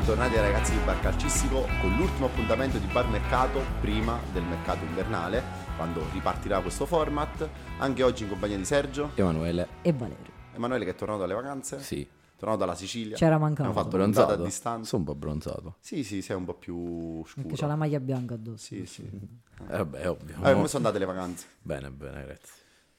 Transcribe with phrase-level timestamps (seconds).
[0.00, 4.82] bentornati ai ragazzi di Bar Calcistico con l'ultimo appuntamento di Bar Mercato prima del mercato
[4.82, 5.42] invernale,
[5.76, 7.46] quando ripartirà questo format.
[7.80, 10.32] Anche oggi in compagnia di Sergio, Emanuele, e Valerio.
[10.54, 12.08] Emanuele che è tornato dalle vacanze, sì,
[12.38, 13.14] tornato dalla Sicilia.
[13.14, 13.68] C'era mancato.
[13.68, 14.44] Abbiamo fatto puntata a bronzato.
[14.44, 14.88] distanza.
[14.88, 15.76] Sono un po' bronzato.
[15.80, 17.56] Sì, sì, sei un po' più Perché scuro.
[17.56, 18.74] c'ha la maglia bianca addosso.
[18.74, 19.02] Sì, sì.
[19.02, 20.36] Eh, vabbè, ovvio.
[20.36, 21.46] Eh, come sono andate le vacanze?
[21.60, 22.54] Bene, bene, grazie.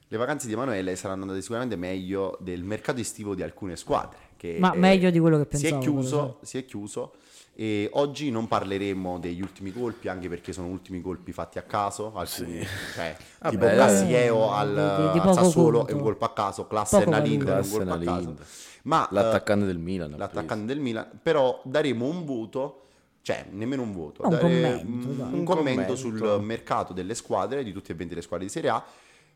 [0.08, 4.20] Le vacanze di Emanuele saranno andate sicuramente meglio del mercato estivo di alcune squadre.
[4.41, 5.76] Che Ma eh, meglio di quello che si pensavo.
[5.76, 7.12] è però, chiuso, si è chiuso
[7.54, 12.12] e oggi non parleremo degli ultimi colpi, anche perché sono ultimi colpi fatti a caso,
[12.16, 12.66] alcuni,
[12.96, 15.91] cioè, Vabbè, tipo eh, Cassiero al, di- di al Sassuolo conto.
[15.91, 18.35] è un colpo a caso, Classe Poco Nalinder è un colpo a caso.
[18.84, 20.16] Ma eh, L'attaccante del Milan.
[20.18, 22.85] l'attaccante del Milan, però daremo un voto,
[23.21, 25.96] cioè nemmeno un voto, Un dare- commento, un, un Un commento commento.
[25.96, 28.84] sul mercato delle squadre, di tutte e 20 le squadre di Serie A,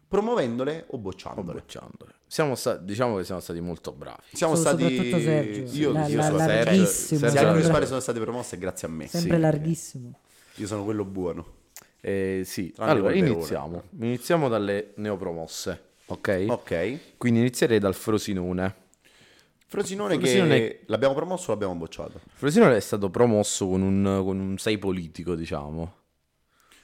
[0.08, 1.45] promuovendole o bocciandole.
[1.61, 1.64] preso.
[1.66, 2.11] Bocciandole.
[2.28, 4.22] Siamo sta- diciamo che siamo stati molto bravi.
[4.34, 5.78] Siamo So- stati Sergio.
[5.78, 7.20] io, La- io la- sono Sergio- larghissimo.
[7.20, 9.08] Se Sergio alcune squadre sono state promosse grazie a me.
[9.08, 9.39] Sempre Sì.
[9.42, 10.20] larghissimo.
[10.56, 11.45] Io sono quello buono.
[12.02, 13.83] Eh, sì, Tranne allora iniziamo.
[14.00, 16.45] Iniziamo dalle neopromosse, ok?
[16.50, 17.00] Ok.
[17.17, 18.76] Quindi inizierei dal Frosinone.
[19.67, 22.22] Frosinone, Frosinone- che l'abbiamo promosso o l'abbiamo bocciato?
[22.33, 25.94] Frosinone è stato promosso con un, con un 6 politico, diciamo.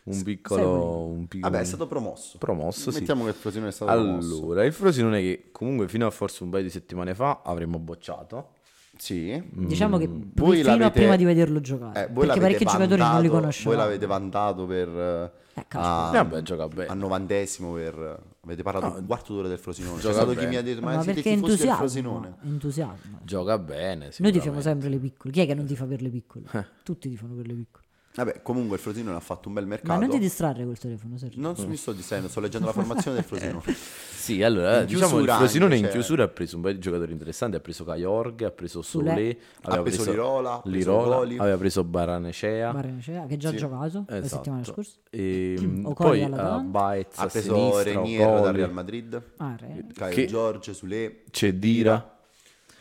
[0.04, 1.06] Un piccolo...
[1.06, 2.38] Un piccolo Vabbè, è stato promosso.
[2.40, 3.00] promosso, sì.
[3.00, 4.36] Mettiamo che il Frosinone è stato promosso.
[4.42, 8.54] Allora, il Frosinone che comunque fino a forse un paio di settimane fa avremmo bocciato.
[8.98, 9.42] Sì.
[9.52, 10.22] Diciamo che Mm.
[10.36, 12.06] Voi fino a prima di vederlo giocare.
[12.06, 13.76] Eh, perché parecchi giocatori non li conoscevamo.
[13.76, 14.88] Voi l'avete vantato per...
[14.90, 15.90] eh, Eh, calcio.
[15.90, 16.88] a, Eh, vabbè, gioca bene.
[16.90, 18.24] a novantesimo per...
[18.44, 20.00] Avete parlato un quarto d'ora del Frosinone.
[20.02, 20.48] C'è stato chi bene.
[20.50, 21.78] mi ha detto, ma, Ma siete perché tifosi del entusiasmo.
[21.78, 22.36] Frosinone?
[22.44, 23.20] entusiasmo.
[23.24, 24.10] Gioca bene.
[24.18, 25.32] Noi tifiamo sempre le piccole.
[25.34, 26.46] Chi è che non tifa per le piccole?
[26.52, 26.66] Eh.
[26.84, 27.81] Tutti tifano per le piccole.
[28.14, 29.94] Vabbè, comunque il Frosinone ha fatto un bel mercato.
[29.94, 31.40] Ma non ti distrarre col telefono, Sergio.
[31.40, 33.64] Non mi sto distraendo, sto leggendo la formazione del Frosinone.
[34.22, 36.74] Sì, allora, In diciamo il chiusura Frosinone anche, in cioè- chiusura ha preso un paio
[36.76, 39.10] di giocatori interessanti, ha preso Cayorghe, ha preso Sule.
[39.10, 41.38] Solé, Ha preso Lirola, ha preso Lirola, Goli.
[41.40, 42.72] aveva preso Baranecea.
[42.72, 44.28] Barenecea, che già ha giocato la Esatto.
[44.28, 44.92] settimana scorsa.
[45.10, 46.62] E O poi uh.
[46.66, 49.86] Baez Ha preso sinistra, Renier dal Real Madrid, Ah, re.
[49.92, 51.24] Caio Che- Giorge, Sule.
[51.32, 52.20] Cedira.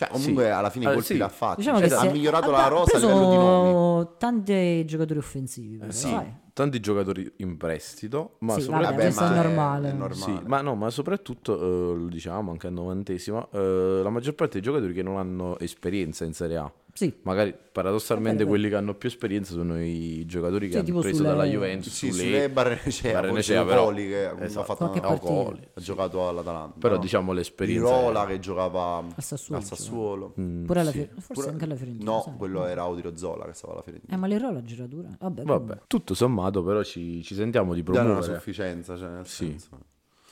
[0.00, 0.48] Cioè, comunque Sì.
[0.50, 1.16] alla fine i colpi sì.
[1.18, 1.56] l'ha fatti.
[1.60, 4.08] Diciamo Cioè, ha è- migliorato la rosa a livello di nomi.
[4.16, 6.32] tanti giocatori offensivi, però, Sì, sai.
[6.54, 8.90] tanti giocatori in prestito, ma Sì, soprattutto...
[8.92, 9.88] vabbè, questo è ma normale.
[9.90, 10.14] È normale.
[10.22, 14.54] Sì, ma no, ma soprattutto, eh, lo diciamo anche al novantesimo, eh, la maggior parte
[14.54, 16.72] dei giocatori che non hanno esperienza in Serie A.
[16.92, 21.16] Sì, Magari paradossalmente quelli che hanno più esperienza sono i giocatori che Sì, hanno preso
[21.16, 24.60] sulle- dalla Juventus, Sì, Sule, Sule Barrenecea, Barrenecea, forse però- Coli che esatto.
[24.60, 25.06] ha fatto Qualche una...
[25.08, 25.32] o partita.
[25.32, 25.68] Coli.
[25.74, 26.74] ha giocato all'Atalanta.
[26.78, 27.00] Però no?
[27.00, 30.34] diciamo l'esperienza Lirola è- che giocava Al Sassuolo, al Sassuolo.
[30.40, 30.96] Mm, pure alla sì.
[30.96, 32.10] Fiorentina, forse Pure- anche alla Fiorentina.
[32.10, 32.36] No, sai.
[32.36, 34.14] quello era Audiro Zola che stava alla Fiorentina.
[34.14, 35.08] Eh, ma l'Erola la giratura.
[35.18, 38.34] Vabbè, Vabbè, tutto sommato però ci, ci sentiamo di Dare una promuovere.
[38.34, 39.46] sufficienza, cioè nel Sì.
[39.46, 39.68] senso.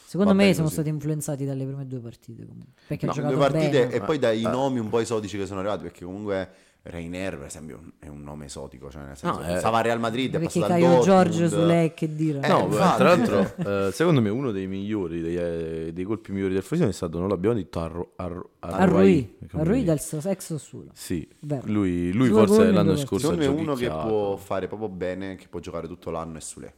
[0.09, 0.75] Secondo Va me siamo così.
[0.81, 2.73] stati influenzati dalle prime due partite comunque.
[2.87, 3.93] Perché No, ha giocato due partite bene.
[3.93, 6.49] e poi dai nomi un po' esotici che sono arrivati perché comunque
[6.81, 10.01] Reiner per esempio è un nome esotico, cioè nel senso No, è- stava a Real
[10.01, 11.01] Madrid, è Perché Caio.
[11.03, 12.41] Giorgio su lei che dire.
[12.41, 12.97] Eh, No, infatti.
[12.97, 13.55] tra l'altro,
[13.89, 17.19] eh, secondo me uno dei migliori, dei, eh, dei colpi migliori del Frosinone è stato,
[17.19, 18.25] non l'abbiamo detto, a, Ru- a,
[18.61, 19.87] a a Rui, come a Rui dire.
[19.87, 20.91] dal Sos- ex Sassuolo.
[20.95, 21.63] Sì, Vero.
[21.67, 25.61] lui, lui forse l'anno scorso Secondo me uno che può fare proprio bene, che può
[25.61, 26.73] giocare tutto l'anno è Sule.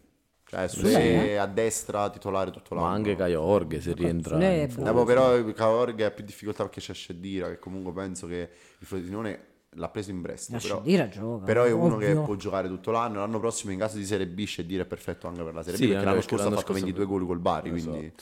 [0.50, 2.88] Cioè Sule a destra titolare tutto l'anno.
[2.88, 4.36] Ma anche Caio se rientra.
[4.36, 4.82] È bravo.
[4.82, 8.48] Dopo però Caorghe ha più difficoltà perché c'è Scedira che comunque penso che
[8.80, 9.44] il Frosinone
[9.74, 10.58] l'ha preso in prestito.
[10.58, 12.22] Però, gioca, però è uno che ovvio.
[12.24, 13.20] può giocare tutto l'anno.
[13.20, 15.84] L'anno prossimo in caso di Serie B Scedira è perfetto anche per la Serie Sì,
[15.84, 17.90] B perché l'anno perché scorso ha fatto scorso- 22 gol col Bari, Esatto.
[17.90, 18.12] quindi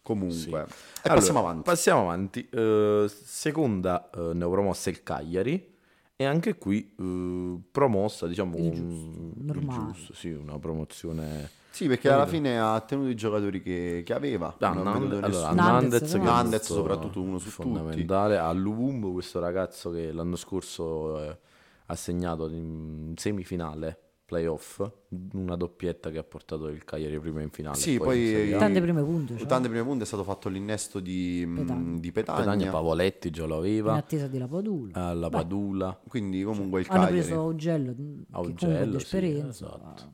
[0.00, 0.60] comunque.
[0.60, 0.66] E
[1.02, 1.62] Allora, passiamo avanti.
[1.64, 2.48] Passiamo avanti.
[2.50, 5.72] Eh, seconda eh, neopromossa il Cagliari.
[6.16, 9.92] E anche qui eh, promossa, diciamo, Il un- giusto, il normale.
[9.92, 11.50] giusto, sì, una promozione.
[11.74, 14.54] Sì, perché alla fine ha tenuto i giocatori che, che aveva.
[14.60, 15.50] Ah, non Nand- allora.
[15.52, 17.62] Nandez, Nandez, che Nandez soprattutto uno su tutti.
[17.62, 18.38] fondamentale.
[18.38, 21.38] A Luvumbo, questo ragazzo che l'anno scorso eh,
[21.86, 24.88] ha segnato in semifinale playoff,
[25.32, 27.76] una doppietta che ha portato il Cagliari prima in finale.
[27.76, 28.58] Sì, poi- in A.
[28.58, 29.36] Tante prime punte.
[29.36, 31.98] Cioè, Tante prime punte è stato fatto l'innesto di mm, Petagna.
[31.98, 32.38] di Petagna.
[32.38, 34.92] Petagna, Pavoletti già lo in aveva, attesa di Lapadula.
[35.08, 36.00] alla Padula.
[36.06, 39.66] Quindi comunque il Hanno Cagliari preso Augello, che comunque ha Augello, sì, esperienza.
[39.66, 40.12] esatto.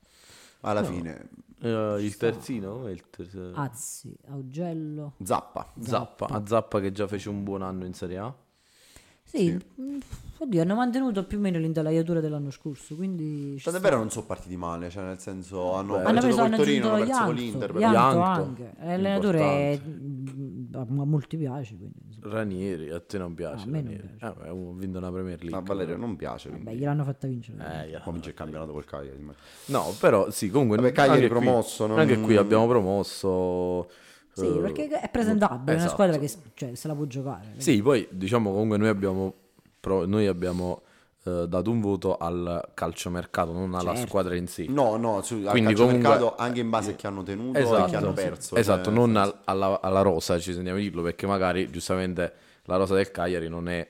[0.62, 1.28] alla fine
[1.62, 5.14] Eh, il terzino, il ter- Azzi, Augello.
[5.22, 5.72] Zappa.
[5.80, 8.34] Zappa, a Zappa che già fece un buon anno in Serie A.
[9.32, 9.98] Sì, mm,
[10.38, 13.54] oddio, hanno mantenuto più o meno l'intelaiatura dell'anno scorso, quindi...
[13.62, 13.78] Tanto è sta.
[13.78, 17.04] vero non sono partiti male, cioè nel senso hanno Beh, pareggiato preso, col Torino, hanno
[17.04, 18.74] perso con l'Inter, però Ianto, anche.
[18.80, 21.00] E L'allenatore importante.
[21.00, 21.98] a molti piace, quindi...
[22.22, 23.62] Ranieri, a te non piace?
[23.64, 24.14] A me non Ranieri?
[24.18, 24.34] piace.
[24.40, 25.58] Eh, beh, vinto una Premier League.
[25.58, 27.58] a Valerio non piace, Beh, quindi gliel'hanno fatta vincere.
[27.92, 29.24] Eh, poi vince il campionato col Cagliari.
[29.66, 33.88] No, però sì, comunque Vabbè, Cagliari anche qui- promosso, non- Anche qui abbiamo promosso
[34.32, 35.90] Sì, eh, perché è presentabile, è una esatto.
[35.92, 37.54] squadra che cioè, se la può giocare.
[37.58, 39.34] Sì, poi diciamo comunque noi abbiamo
[39.82, 40.82] noi abbiamo
[41.24, 44.08] eh, dato un voto al calciomercato, non alla Certo.
[44.08, 44.66] squadra in sé.
[44.68, 47.62] No, no, su, al Quindi calciomercato comunque- anche in base a chi hanno tenuto e
[47.62, 48.56] Esatto, chi hanno perso.
[48.56, 52.32] esatto, cioè, non al- alla, alla rosa, ci sentiamo di dirlo, perché magari giustamente
[52.64, 53.86] la rosa del Cagliari non è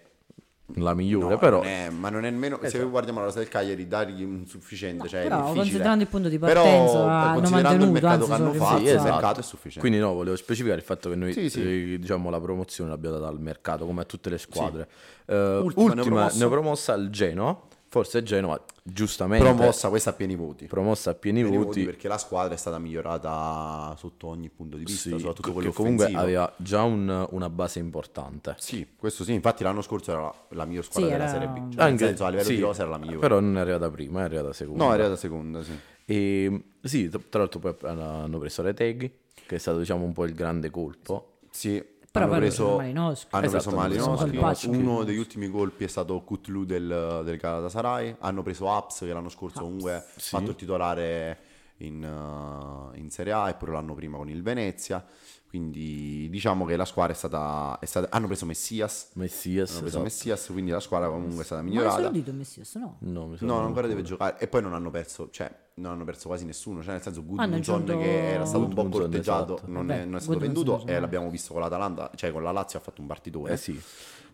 [0.77, 2.91] la migliore, No, però non è- ma non è nemmeno se Esatto.
[2.91, 6.29] guardiamo la rosa del Cagliari dargli un sufficiente cioè però è difficile considerando il punto
[6.29, 9.11] di Però, partenza, hanno considerando il mercato anzi, che hanno fatto Sì, il esatto.
[9.11, 11.95] mercato è sufficiente Quindi no, volevo specificare il fatto che noi Sì, sì.
[11.95, 14.89] eh, diciamo la promozione l'abbiamo data al mercato come a tutte le squadre.
[15.27, 16.39] Eh, Ultima ultima, neopromossa.
[16.39, 17.61] neopromossa il Genoa,
[17.93, 22.19] forse Genoa giustamente promossa questa a pieni voti promossa a pieni Pieni voti perché la
[22.19, 26.23] squadra è stata migliorata sotto ogni punto di vista sì, soprattutto che quello comunque offensivo
[26.25, 28.55] aveva già un- una base importante.
[28.59, 31.49] sì questo sì infatti l'anno scorso era la, la miglior squadra Sì, della era- Serie
[31.49, 33.57] B cioè, nel Anche- senso a livello sì, di rosa era la migliore Però non
[33.57, 34.85] è arrivata prima, è arrivata seconda.
[34.85, 39.13] no era la seconda sì E sì, tra tra l'altro poi hanno preso Reteghi,
[39.47, 41.39] che è stato diciamo un po' il grande colpo.
[41.51, 43.27] sì Però hanno preso, Malinowski.
[43.31, 44.67] hanno Esatto, preso Malinowski.
[44.69, 49.29] Uno degli ultimi colpi è stato Kutlu del, del Galatasaray hanno preso Aps che l'anno
[49.29, 51.39] scorso comunque ha fatto il titolare
[51.79, 55.05] in, uh, in Serie A eppure l'anno prima con il Venezia
[55.51, 59.71] quindi diciamo che la squadra è stata, è stata hanno preso Messias Messias.
[59.71, 60.03] hanno preso esatto.
[60.05, 62.97] Messias quindi la squadra comunque è stata Ma è migliorata sordito Messias, no?
[63.01, 64.39] No, mi No, ancora deve giocare.
[64.39, 66.83] E poi non hanno perso, cioè, non hanno perso quasi nessuno.
[66.83, 69.71] Cioè, nel senso, Gudmundsson aggiunto- che era stato un po' corteggiato, esatto.
[69.73, 70.93] non, è, Vabbè, non è stato Gudmundsson, venduto.
[70.93, 73.53] E l'abbiamo visto con l'Atalanta, cioè con la Lazio ha fatto un partitore.
[73.53, 73.83] Eh sì.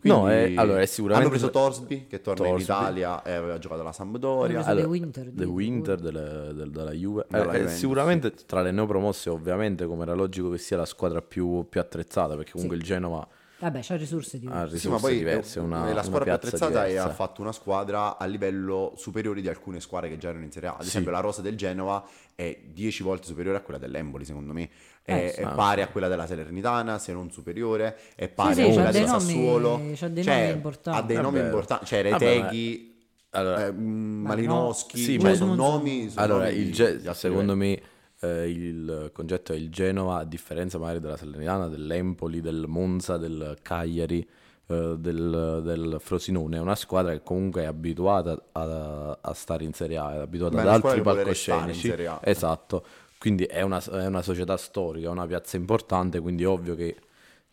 [0.06, 2.72] Quindi no, eh, allora è sicuramente Hanno preso Torsby che torna in Torsby.
[2.72, 4.64] Italia e aveva giocato alla Sampdoria.
[4.64, 7.26] Allora, The Winter, The Winter delle- del- della Juve.
[7.28, 10.86] Dalla Eh, eh, Juventus, sicuramente tra le neopromosse, ovviamente, come era logico che sia la
[10.86, 12.82] squadra più, più attrezzata, perché comunque Sì.
[12.82, 13.26] il Genova
[13.58, 16.02] Vabbè, c'ha risorse di ha Sì, ma risorse poi diverse, è, una, è la una
[16.02, 17.08] squadra più attrezzata e diversa.
[17.08, 20.68] ha fatto una squadra a livello superiore di alcune squadre che già erano in Serie
[20.68, 20.76] A.
[20.78, 22.04] Ad esempio, la rosa del Genova
[22.34, 24.68] è 10 volte superiore a quella dell'Emboli, secondo me.
[25.06, 28.72] È, Eh, è pari a quella della Salernitana, se non superiore, è pari sì, a
[28.72, 29.80] quella del nomi- Sassuolo.
[29.94, 30.98] c'ha dei Cioè, nomi importanti.
[30.98, 32.94] Ha dei nomi importanti, cioè Reteghi,
[33.30, 36.08] Allora, eh, Malinowski, Sì, cioè, ma- sono nomi.
[36.08, 37.80] sono Allora, nomi il di- Ge- di secondo me
[38.20, 43.58] eh, il concetto è il Genova, a differenza magari della Salernitana, dell'Empoli, del Monza, del
[43.62, 44.26] Cagliari,
[44.68, 49.72] eh, del, del Frosinone, è una squadra che comunque è abituata a, a stare in
[49.74, 51.94] Serie A, è abituata Ma è ad altri palcoscenici.
[52.22, 52.84] Esatto,
[53.18, 56.96] quindi è una, è una società storica, è una piazza importante, quindi è ovvio che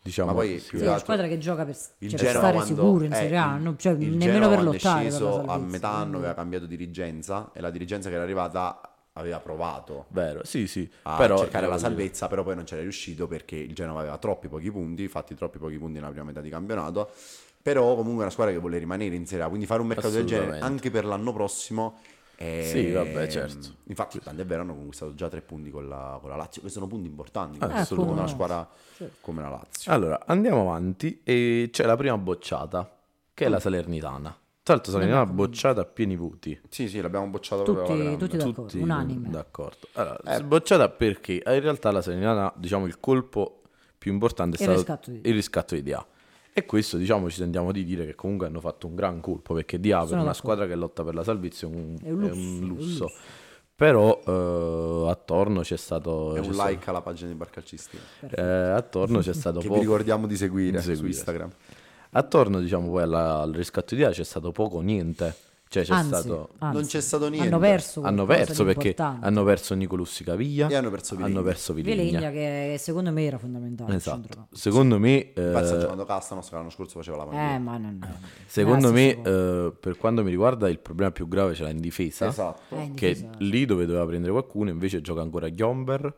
[0.02, 0.28] diciamo...
[0.30, 3.36] Ma poi sì, è una squadra che gioca per, cioè, per stare sicuro in Serie
[3.36, 7.50] A, il- cioè, il nemmeno per lottare è per a metà anno aveva cambiato dirigenza
[7.54, 8.80] e la dirigenza che era arrivata
[9.16, 11.38] aveva provato Vero, sì, sì, a però...
[11.38, 14.70] cercare la dire- salvezza, però poi non c'era riuscito perché il Genova aveva troppi pochi
[14.70, 17.10] punti, fatti troppi pochi punti nella prima metà di campionato.
[17.62, 20.10] Però comunque è una squadra che vuole rimanere in Serie A, quindi fare un mercato
[20.10, 21.98] del genere anche per l'anno prossimo
[22.36, 22.62] è...
[22.64, 23.68] Sì, vabbè, certo.
[23.84, 26.68] Infatti, tanto è vero, hanno conquistato già tre punti con la, con la Lazio, che
[26.68, 29.16] sono punti importanti, Ah, soprattutto con una squadra Certo.
[29.20, 29.92] come la Lazio.
[29.92, 32.96] Allora, andiamo avanti e c'è la prima bocciata,
[33.32, 33.52] che è Mm.
[33.52, 34.38] la Salernitana.
[34.62, 36.58] Tra l'altro Salernitana bocciata a pieni voti.
[36.70, 39.28] Sì, sì, l'abbiamo bocciato Tutti- tutti d'accordo, Tutti unanime.
[39.28, 39.88] d'accordo.
[39.92, 40.42] Allora, Eh.
[40.42, 43.60] bocciata perché in realtà la Salernitana, diciamo, il colpo
[43.98, 46.06] più importante è Il stato riscatto di- il riscatto di DA.
[46.56, 49.80] E questo, diciamo, ci sentiamo di dire che comunque hanno fatto un gran colpo perché
[49.80, 52.38] DA per una squadra che lotta per la salvezza è un, È un è lusso,
[52.38, 53.12] è un lusso.
[53.76, 56.36] Però eh, attorno c'è stato...
[56.36, 57.98] È un stato- like alla pagina di Barcalcisti.
[58.36, 59.80] eh, attorno c'è stato Che vi poco...
[59.80, 60.96] ricordiamo di seguire, di seguire.
[60.96, 61.50] su Instagram.
[62.10, 65.34] Attorno, diciamo, poi alla- al riscatto di DA c'è stato poco o niente.
[65.74, 66.48] Cioè c'è Anzi, stato...
[66.58, 67.48] anzi, Non c'è stato niente.
[67.48, 69.26] Hanno perso Hanno perso perché importante.
[69.26, 71.34] hanno perso Nicolussi Caviglia E hanno perso Viligna.
[71.38, 72.02] hanno perso Viligna.
[72.04, 74.46] Vilegna che secondo me era fondamentale al Esatto.
[74.52, 77.54] Secondo me, eh, sta giocando Castanos che l'anno scorso faceva la panchina.
[77.54, 77.98] Eh, ma non
[78.46, 81.64] secondo non è la me eh, per quanto mi riguarda, il problema più grave ce
[81.64, 82.26] l'ha in difesa.
[82.28, 82.74] Esatto.
[82.76, 86.14] Eh, in Che difesa- lì dove doveva prendere qualcuno, invece gioca ancora Ghiomber.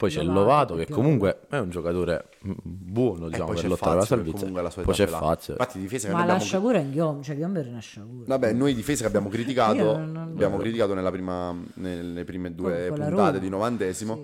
[0.00, 3.98] Poi c'è Lovato, Lovato, che comunque è un giocatore buono, E diciamo, per lottare per
[4.00, 4.36] la salvezza.
[4.38, 5.06] comunque la sua Poi c'è.
[5.06, 5.52] Fazio.
[5.52, 7.78] Infatti difesa che Ma noi la abbiamo sciagura è in Ghiom, cioè Ghiomber è una
[7.80, 8.24] sciagura.
[8.26, 12.88] Vabbè, noi difese che abbiamo criticato, non- non- abbiamo criticato nella prima, nelle prime due
[12.88, 14.22] Con puntate di novantesimo,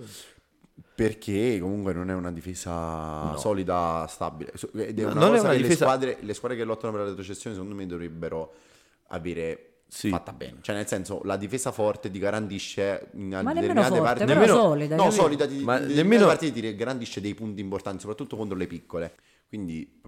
[0.95, 4.53] perché comunque non è una difesa solida, stabile.
[4.77, 6.65] Ed è No, una non è cosa una che difesa- le, squadre, le squadre che
[6.65, 8.53] lottano per la retrocessione secondo me dovrebbero
[9.09, 10.09] avere Sì.
[10.11, 10.59] fatta bene.
[10.63, 14.59] Cioè nel senso, la difesa forte ti garantisce in Ma nemmeno determinate forte, però Nemmeno-
[14.61, 14.97] solida.
[14.97, 15.23] No, capito?
[15.23, 19.15] solida, ti, Ma determinate nemmeno- partite ti garantisce dei punti importanti, soprattutto contro le piccole.
[19.49, 20.01] Quindi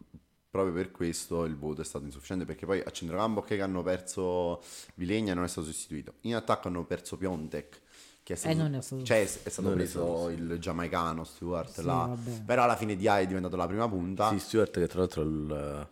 [0.50, 3.82] proprio per questo il voto è stato insufficiente perché poi a centrocampo ok che hanno
[3.82, 4.62] perso
[4.94, 6.14] Vilegna non è stato sostituito.
[6.22, 7.80] In attacco hanno perso Piontek
[8.24, 10.58] che è stato, Eh, non è stato- cioè, è stato Non è preso stato- il
[10.58, 12.06] giamaicano Stewart Sì, là.
[12.08, 12.42] vabbè.
[12.44, 14.28] Però alla fine Dia è diventato la prima punta.
[14.30, 15.88] Sì, Stuart che tra l'altro il-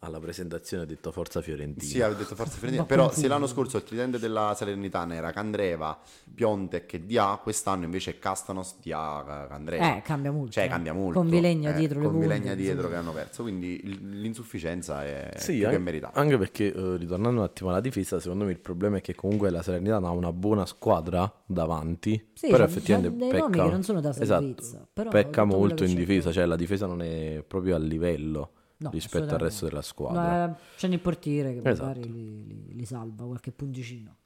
[0.00, 1.90] alla presentazione ho detto Forza Fiorentina.
[1.90, 5.98] Sì, avevo detto Forza Fiorentina, però se l'anno scorso il tridente della Salernitana era Candreva,
[6.32, 9.96] Piontek e Dia, quest'anno invece è Castanos, Dia, Candreva.
[9.96, 11.18] Eh, cambia molto, Cioè cambia molto.
[11.18, 12.88] Con Vilegna eh, dietro Con Vilegna dietro insomma.
[12.88, 16.18] che hanno perso, quindi l'insufficienza è Sì, più che anche, meritata.
[16.20, 19.50] anche perché eh, ritornando un attimo alla difesa, secondo me il problema è che comunque
[19.50, 23.70] la Salernitana ha una buona squadra davanti, Sì, però c'ha- effettivamente dei nomi pecca, che
[23.70, 27.42] non sono da salvezza, esatto, però pecca molto in difesa, cioè la difesa non è
[27.46, 30.20] proprio a livello No, rispetto al resto della squadra.
[30.46, 31.88] Ma c'è il portiere che Esatto.
[31.88, 34.16] magari li, li- li salva, qualche punticino.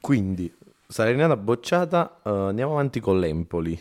[0.00, 0.52] Quindi,
[0.86, 3.78] Salernitana bocciata, eh, andiamo avanti con l'Empoli.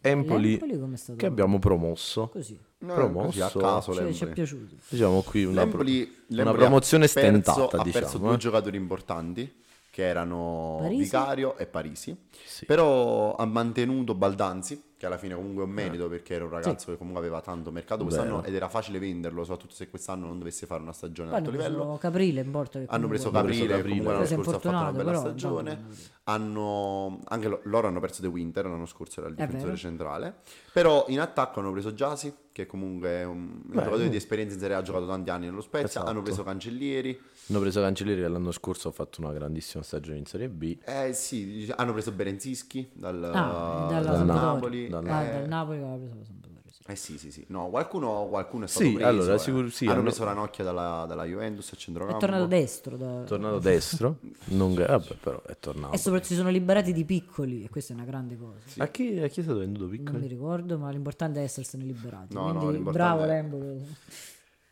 [0.00, 1.18] Empoli, L'Empoli come è stato?
[1.18, 2.28] che abbiamo promosso.
[2.28, 3.26] Così, No, promosso.
[3.26, 4.32] così, a caso ci, ci è l'Empoli.
[4.32, 4.74] piaciuto.
[4.88, 6.12] Diciamo qui una, pro- L'Empoli, una
[6.42, 8.24] l'Empoli promozione ha perso- stentata, ha perso diciamo.
[8.26, 8.38] due eh.
[8.38, 9.54] giocatori importanti
[9.94, 11.02] che erano Parisi?
[11.04, 12.16] Vicario e Parisi.
[12.44, 12.66] Sì.
[12.66, 16.90] Però ha mantenuto Baldanzi, che alla fine comunque è un merito perché era un ragazzo
[16.90, 18.48] che comunque aveva tanto mercato quest'anno Vero.
[18.48, 21.56] ed era facile venderlo, soprattutto se quest'anno non dovesse fare una stagione Poi ad alto
[21.56, 21.82] livello.
[21.84, 22.78] preso Caprile in porta.
[22.80, 23.88] che Hanno preso comunque- Caprile, Caprile.
[23.98, 25.70] comunque l'anno scorso ha fatto una bella però, stagione.
[25.70, 30.34] intanto- Hanno, anche lo- loro hanno perso De Winter l'anno scorso, era il difensore centrale.
[30.72, 34.08] Però in attacco hanno preso Jasi, che comunque è un Beh, giocatore mm.
[34.08, 35.86] di esperienza in Serie A, ha giocato tanti anni nello Spezia.
[35.86, 36.06] Esatto.
[36.08, 37.20] Hanno preso Cancellieri.
[37.48, 40.78] Hanno preso Cancellieri che l'anno scorso ha fatto una grandissima stagione in Serie B.
[40.84, 44.24] Eh sì, hanno preso Berenzischi dal, Ah, dal Sampdoria.
[44.42, 44.88] Napoli.
[44.88, 46.60] Dal- eh, dal Napoli aveva preso la Sampdoria.
[46.70, 46.82] sì.
[46.86, 47.44] eh sì, sì, sì.
[47.48, 49.08] No, qualcuno, qualcuno è stato Sì, preso.
[49.08, 49.38] allora, eh.
[49.38, 52.18] sicur- sì, hanno hanno- preso Ranocchia dalla, dalla Juventus a È centrocampo.
[52.18, 52.96] tornato destro.
[52.96, 54.16] da- È tornato destro.
[54.46, 54.74] Non...
[54.74, 55.92] Vabbè, però è tornato.
[55.94, 58.82] E soprattutto si sono liberati di piccoli, e questa è una grande cosa.
[58.82, 62.32] A, chi, a chi è stato venduto Non mi ricordo, ma l'importante è essersene liberati.
[62.32, 63.76] No, no, Quindi l'importante bravo è- Lembolo.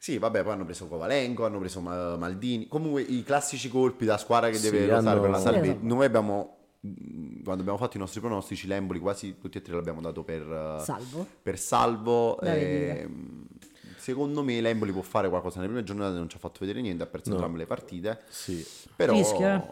[0.03, 2.67] Sì, vabbè, poi hanno preso Kovalenko, hanno preso Ma- Maldini.
[2.67, 5.65] Comunque i classici colpi da squadra che Sì, deve rotare hanno- per la salvezza.
[5.65, 5.87] Sì, esatto.
[5.95, 10.01] Noi abbiamo, mh, quando abbiamo fatto i nostri pronostici, l'Emboli quasi tutti e tre l'abbiamo
[10.01, 11.25] dato per, eh, Salvo.
[11.41, 12.41] per salvo.
[12.41, 13.47] E, mh,
[13.99, 17.05] secondo me l'Emboli può fare qualcosa nelle prime giornate, non ci ha fatto vedere niente,
[17.05, 18.23] ha perso entrambe le partite.
[18.29, 18.67] Sì.
[18.97, 19.69] Però Rischia, eh.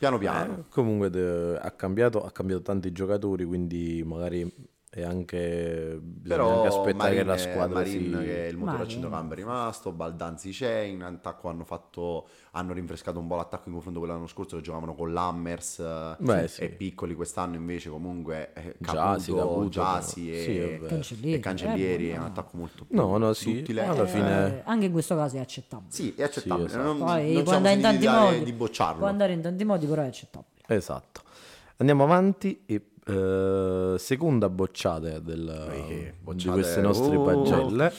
[0.00, 0.52] piano piano.
[0.58, 4.52] Eh, comunque de- ha, cambiato, ha cambiato tanti giocatori, quindi magari
[4.92, 8.24] è anche, bisogna Però anche aspettare Marin, che la squadra Marin si...
[8.24, 8.90] che è il motore a Marin.
[8.90, 13.74] centrocampo è rimasto, Baldanzi c'è, in attacco hanno fatto hanno rinfrescato un po' l'attacco in
[13.74, 16.62] confronto con l'anno scorso che giocavano con Lammers eh, Beh, sì.
[16.62, 20.86] e piccoli quest'anno invece comunque eh, Giasi, Caputo, Giasi sì, e, è vero.
[20.88, 23.84] Cancellieri, e Cancellieri eh, è un attacco molto più No, no, sì, duttile.
[23.84, 25.92] alla Eh, fine- Eh, anche in questo caso è accettabile.
[25.92, 26.92] sì, è accettabile, Sì, esatto.
[26.94, 28.42] non, Poi non può andare in tanti modi.
[28.42, 28.98] di bocciarlo.
[28.98, 30.48] Può andare in tanti modi, però è accettabile.
[30.66, 31.20] Esatto.
[31.76, 37.22] Andiamo avanti e eh, seconda bocciata del, Eh, di bocciate- queste nostre oh.
[37.24, 37.92] pagelle,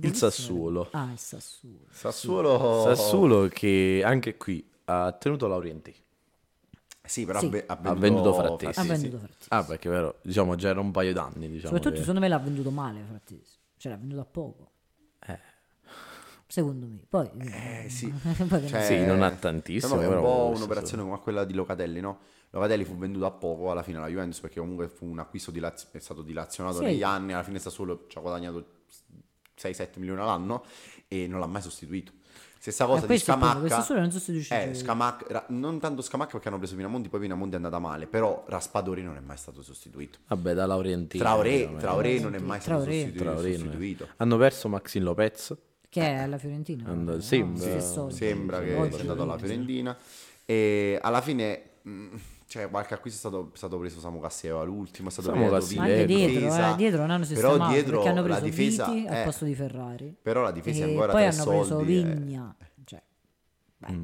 [0.00, 0.14] il.
[0.14, 0.88] Sassuolo.
[0.92, 1.78] Ah, il Sassuolo.
[1.90, 5.94] Sassuolo Sassuolo che anche qui ha tenuto Laurenti.
[7.02, 7.46] Sì, però Sì.
[7.46, 8.80] ha, ve- ha Ha venduto, Frattesi.
[8.80, 9.48] Ha venduto Frattesi.
[9.50, 11.66] Ah, perché vero, diciamo già era un paio d'anni, diciamo.
[11.66, 13.54] Soprattutto che- secondo me l'ha venduto male Frattesi.
[13.76, 14.70] Cioè l'ha venduto a poco.
[15.26, 15.38] Eh.
[16.48, 16.98] Secondo me.
[17.08, 18.08] Poi, Eh, sì.
[18.48, 21.54] poi Cioè, Sì, non ha tantissimo, diciamo è un però po' un'operazione come quella di
[21.54, 22.18] Locatelli, no?
[22.56, 25.88] Locatelli fu venduto a poco alla fine alla Juventus perché comunque fu un acquisto dilaz-
[25.92, 26.84] è stato dilazionato Sì.
[26.84, 28.64] negli anni, alla fine Sassuolo ci ha guadagnato
[29.60, 30.64] 6-7 milioni all'anno
[31.08, 32.12] e non l'ha mai sostituito.
[32.58, 33.68] Stessa Eh, cosa di punto, Scamacca.
[33.68, 34.74] Sassuolo non sostituisce Eh.
[34.74, 38.44] Scamacca, ra- non tanto Scamacca perché hanno preso Pinamonti, poi Pinamonti è andata male, però
[38.48, 40.18] Raspadori non è mai stato sostituito.
[40.26, 41.22] Vabbè, da Laurentino.
[41.22, 43.00] Traoré, Traoré non è mai stato Traoré.
[43.02, 44.08] sostitu- Traoré sostituito.
[44.16, 45.56] Hanno perso Maxine Lopez.
[45.88, 46.88] Che è alla Fiorentina.
[46.90, 47.20] And- no?
[47.20, 47.80] sembra-.
[48.10, 49.38] Sembra che sia andato alla.
[49.38, 49.96] Fiorentina.
[50.44, 52.16] E alla fine, mh,
[52.56, 55.78] cioè, qualche acquisto è stato, è stato preso Samu Casseva l'ultimo, è stato Samu preso
[55.78, 58.86] anche in dietro, eh, dietro non hanno Però sistemato dietro perché hanno la preso difesa,
[58.86, 60.16] Viti al eh, posto di Ferrari.
[60.22, 62.02] Però la difesa è ancora poi tre hanno preso soldi, eh.
[62.02, 62.56] Vigna.
[62.84, 63.02] Cioè,
[63.76, 63.98] beh,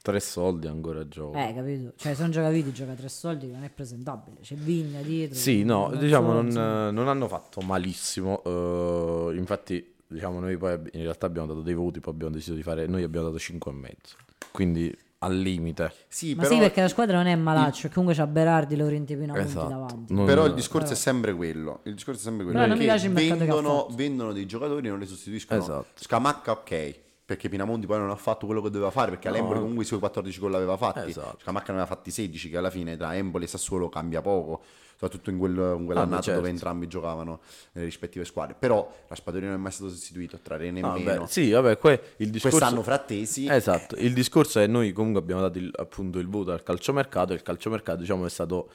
[0.00, 1.36] Tre soldi ancora gioco.
[1.36, 1.92] eh, capito?
[1.96, 4.40] Cioè, se non gioca Viti, gioca tre soldi, non è presentabile.
[4.40, 5.36] C'è Vigna dietro.
[5.36, 6.46] Sì, no, non diciamo non,
[6.94, 8.42] non hanno fatto malissimo.
[8.44, 12.62] eh, infatti, diciamo, noi poi in realtà abbiamo dato dei voti, poi abbiamo deciso di
[12.62, 12.86] fare.
[12.86, 14.16] Noi abbiamo dato 5 e mezzo.
[14.52, 15.92] Quindi al limite.
[16.08, 19.14] Sì, Ma però, sì, perché la squadra non è malaccio, e comunque c'ha Berardi, Laurenti
[19.14, 19.68] e Pinamonti Esatto.
[19.68, 20.14] davanti.
[20.14, 21.80] Non- però il discorso è sempre quello.
[21.84, 22.58] Il discorso è sempre quello.
[22.60, 23.94] Però non mi piace il che vendono, fatto.
[23.96, 25.60] vendono dei giocatori e non li sostituiscono.
[25.60, 25.86] Esatto.
[25.94, 26.94] Scamacca, ok.
[27.28, 29.10] Perché Pinamonti poi non ha fatto quello che doveva fare.
[29.10, 31.10] Perché all'Empoli comunque i suoi 14 gol aveva fatti.
[31.10, 31.36] Esatto.
[31.42, 34.62] Scamacca ne aveva fatti 16, che alla fine tra Empoli e Sassuolo cambia poco.
[34.92, 36.40] Soprattutto in, quel, in quell'annata Ah, certo.
[36.40, 37.40] dove entrambi giocavano
[37.72, 38.56] nelle rispettive squadre.
[38.58, 40.38] Però Raspadori non è mai stato sostituito.
[40.42, 41.24] Tra Re Ah, nemmeno.
[41.24, 42.56] beh, sì, vabbè, que- il discorso...
[42.56, 43.46] Quest'anno Frattesi.
[43.46, 47.34] Esatto, il discorso è noi comunque abbiamo dato il, appunto il voto al calciomercato e
[47.36, 48.70] il calciomercato diciamo è stato,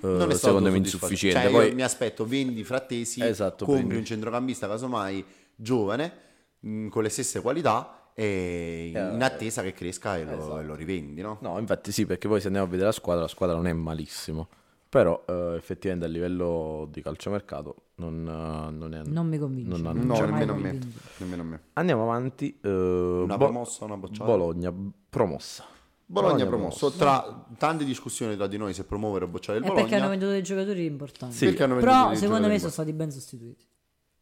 [0.00, 1.40] eh, non è secondo me insufficiente.
[1.40, 6.30] Cioè, Poi, io mi aspetto vendi Frattesi, Esatto, compri un centrocampista casomai giovane
[6.62, 10.58] mh, con le stesse qualità e in Eh, attesa che cresca e lo, esatto.
[10.58, 11.38] e lo rivendi, no?
[11.40, 13.72] No, infatti sì, perché poi se andiamo a vedere la squadra, la squadra non è
[13.72, 14.48] malissimo.
[14.92, 19.00] Però eh, effettivamente a livello di calciomercato non, eh, non è...
[19.06, 19.80] Non mi convince.
[19.80, 20.78] Non No, nemmeno a me.
[21.16, 21.60] Nemmeno a me.
[21.72, 22.58] Andiamo avanti.
[22.62, 24.24] eh, Una Bo- promossa, una bocciata?
[24.30, 24.70] Bologna,
[25.08, 25.64] promossa.
[26.04, 26.90] Bologna promosso.
[26.92, 30.08] Tra tante discussioni tra di noi se promuovere o bocciare il È perché hanno Bologna.
[30.10, 31.34] venduto dei giocatori importanti.
[31.36, 31.52] Sì.
[31.54, 33.64] Però secondo me sono stati ben sostituiti.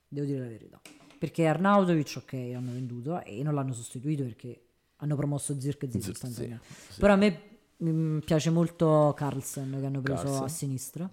[0.06, 0.80] Devo dire la verità.
[1.20, 4.58] Perché Arnautovic, ok, l'hanno venduto e non l'hanno sostituito perché
[4.96, 6.64] hanno promosso Zirkzee Zirkzee, sostanzialmente.
[6.88, 6.98] sì.
[6.98, 7.40] Però a me
[7.84, 10.44] mm, piace molto Carlsen che hanno preso Carlsen.
[10.44, 11.10] a sinistra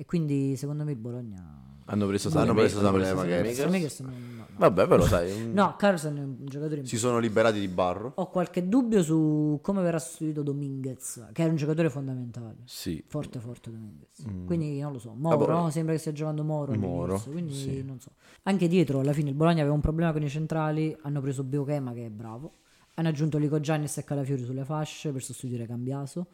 [0.00, 1.58] e quindi secondo me il Bologna...
[1.84, 3.54] Hanno preso Hanno Saelemaekers, preso.
[3.56, 4.46] Saelemaekers non- no, no.
[4.56, 6.86] Vabbè, però sai, un- No, Carlsen è un giocatore.
[6.86, 8.12] Si sono liberati di Barro.
[8.14, 12.58] Ho qualche dubbio su come verrà sostituito Dominguez, che è un giocatore fondamentale.
[12.64, 13.02] sì.
[13.08, 14.22] Forte, forte Dominguez.
[14.46, 15.12] Quindi non lo so.
[15.16, 16.72] Moro, sembra che stia giocando Moro.
[16.74, 16.80] Mm.
[16.80, 18.12] Moro, all'inizio, quindi non so.
[18.44, 20.96] Anche dietro, alla fine, il Bologna aveva un problema con i centrali.
[21.02, 22.52] Hanno preso Biochema, che è bravo.
[22.94, 26.26] Hanno aggiunto Lico Giannis e Calafiori sulle fasce per sostituire Cambiaso.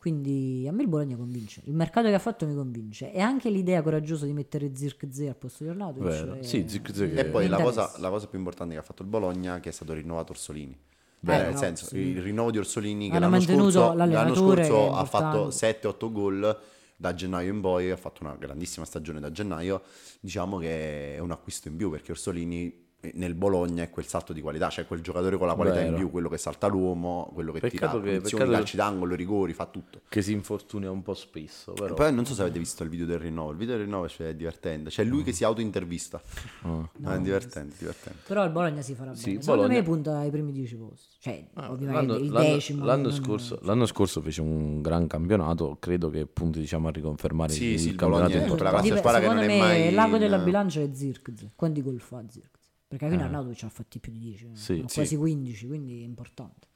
[0.00, 1.60] Quindi a me il Bologna convince.
[1.64, 3.12] Il mercato che ha fatto mi convince.
[3.12, 6.08] E anche l'idea coraggiosa di mettere Zirkzee al posto di Arnautovic.
[6.08, 6.34] Vero.
[6.36, 9.08] è- Sì, Zirkzee E poi la cosa, la cosa più importante che ha fatto il
[9.08, 10.74] Bologna che è stato rinnovato Orsolini.
[11.20, 11.98] Beh, nel no, senso, sì.
[11.98, 15.80] il rinnovo di Orsolini che l'anno scorso, l'anno scorso è ha fatto importante.
[15.82, 16.60] 7-8 gol
[16.96, 19.82] da gennaio in poi, ha fatto una grandissima stagione da gennaio,
[20.18, 24.32] diciamo che è un acquisto in più perché Orsolini eh, nel Bologna è quel salto
[24.34, 25.88] di qualità, cioè quel giocatore con la qualità Vero.
[25.90, 29.52] in più, quello che salta l'uomo, quello che Peccato tira che- peccato- calci d'angolo, rigori,
[29.54, 30.00] fa tutto.
[30.08, 31.94] che si infortuna un po' spesso, però...
[31.94, 34.28] Poi non so se avete visto il video del rinnovo, il video del rinnovo cioè,
[34.28, 36.20] è divertente, c'è lui che si autointervista,
[36.62, 36.88] Ah.
[36.98, 38.18] No, è divertente, divertente.
[38.26, 39.40] Però il Bologna si farà Sì, bene.
[39.42, 41.16] Secondo Bologna- me punta ai primi 10 posti.
[41.20, 42.84] Cioè, Ah, ovviamente l'anno, il l'anno- decimo.
[42.84, 47.52] l'anno non- scorso, l'anno scorso fece un gran campionato, credo che punti diciamo, a riconfermare
[47.52, 48.70] Sì, il, sì, il campionato Bologna è importante.
[48.78, 51.52] quella classe squadra che secondo non è me mai l'ago della bilancia è Zirkzee.
[51.56, 52.58] Quanti gol fa Zirkzee?
[52.90, 54.48] Perché alla fine Arnautovic ce l'ha fatti più di 10, Eh.
[54.54, 54.94] Sì, sì.
[54.94, 56.66] quasi 15, quindi è importante.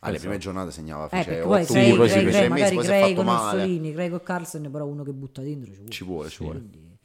[0.00, 2.32] Alle prime giornate segnava, Eh, fece perché poi 8 crei, poi gol, si crei, fece
[2.32, 3.28] fece crei, tre mesi, magari fatto con.
[3.28, 5.90] Orsolini, crei con Carlsen, però uno che butta dentro ci vuole.
[5.90, 6.58] Ci vuole, ci vuole.
[6.58, 6.98] Quindi hanno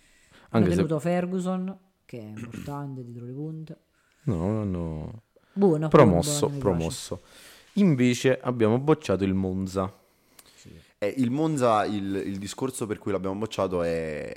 [0.50, 0.76] Anche se...
[0.76, 3.78] tenuto Ferguson, che è importante dietro le punte.
[4.24, 5.22] No, no.
[5.54, 5.88] Buono.
[5.88, 7.22] Promosso, buono, promosso.
[7.74, 9.96] Invece abbiamo bocciato il Monza.
[11.00, 14.36] Eh, il Monza, il, il discorso per cui l'abbiamo bocciato è,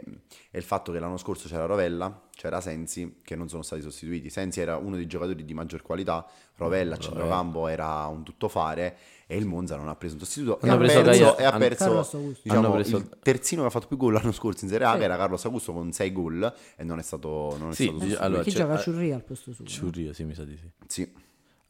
[0.51, 4.29] è il fatto che l'anno scorso c'era Rovella, c'era Sensi, che non sono stati sostituiti.
[4.29, 8.97] Sensi era uno dei giocatori di maggior qualità, Rovella a centrocampo era un tuttofare
[9.27, 10.61] e il Monza non ha preso un sostituto.
[10.61, 13.71] E Hanno ha, preso perso, Gaia- e ha perso, diciamo, preso- il terzino che ha
[13.71, 16.55] fatto più gol l'anno scorso in Serie A, che era Carlos Augusto con 6 gol
[16.77, 18.23] e non è stato, non è Sì, stato sostituito.
[18.23, 19.65] allora, Chi c'è- gioca eh, Ciurria al posto suo?
[19.65, 19.71] no?
[19.71, 20.71] Ciurria, sì, mi sa di sì.
[20.87, 21.13] Sì.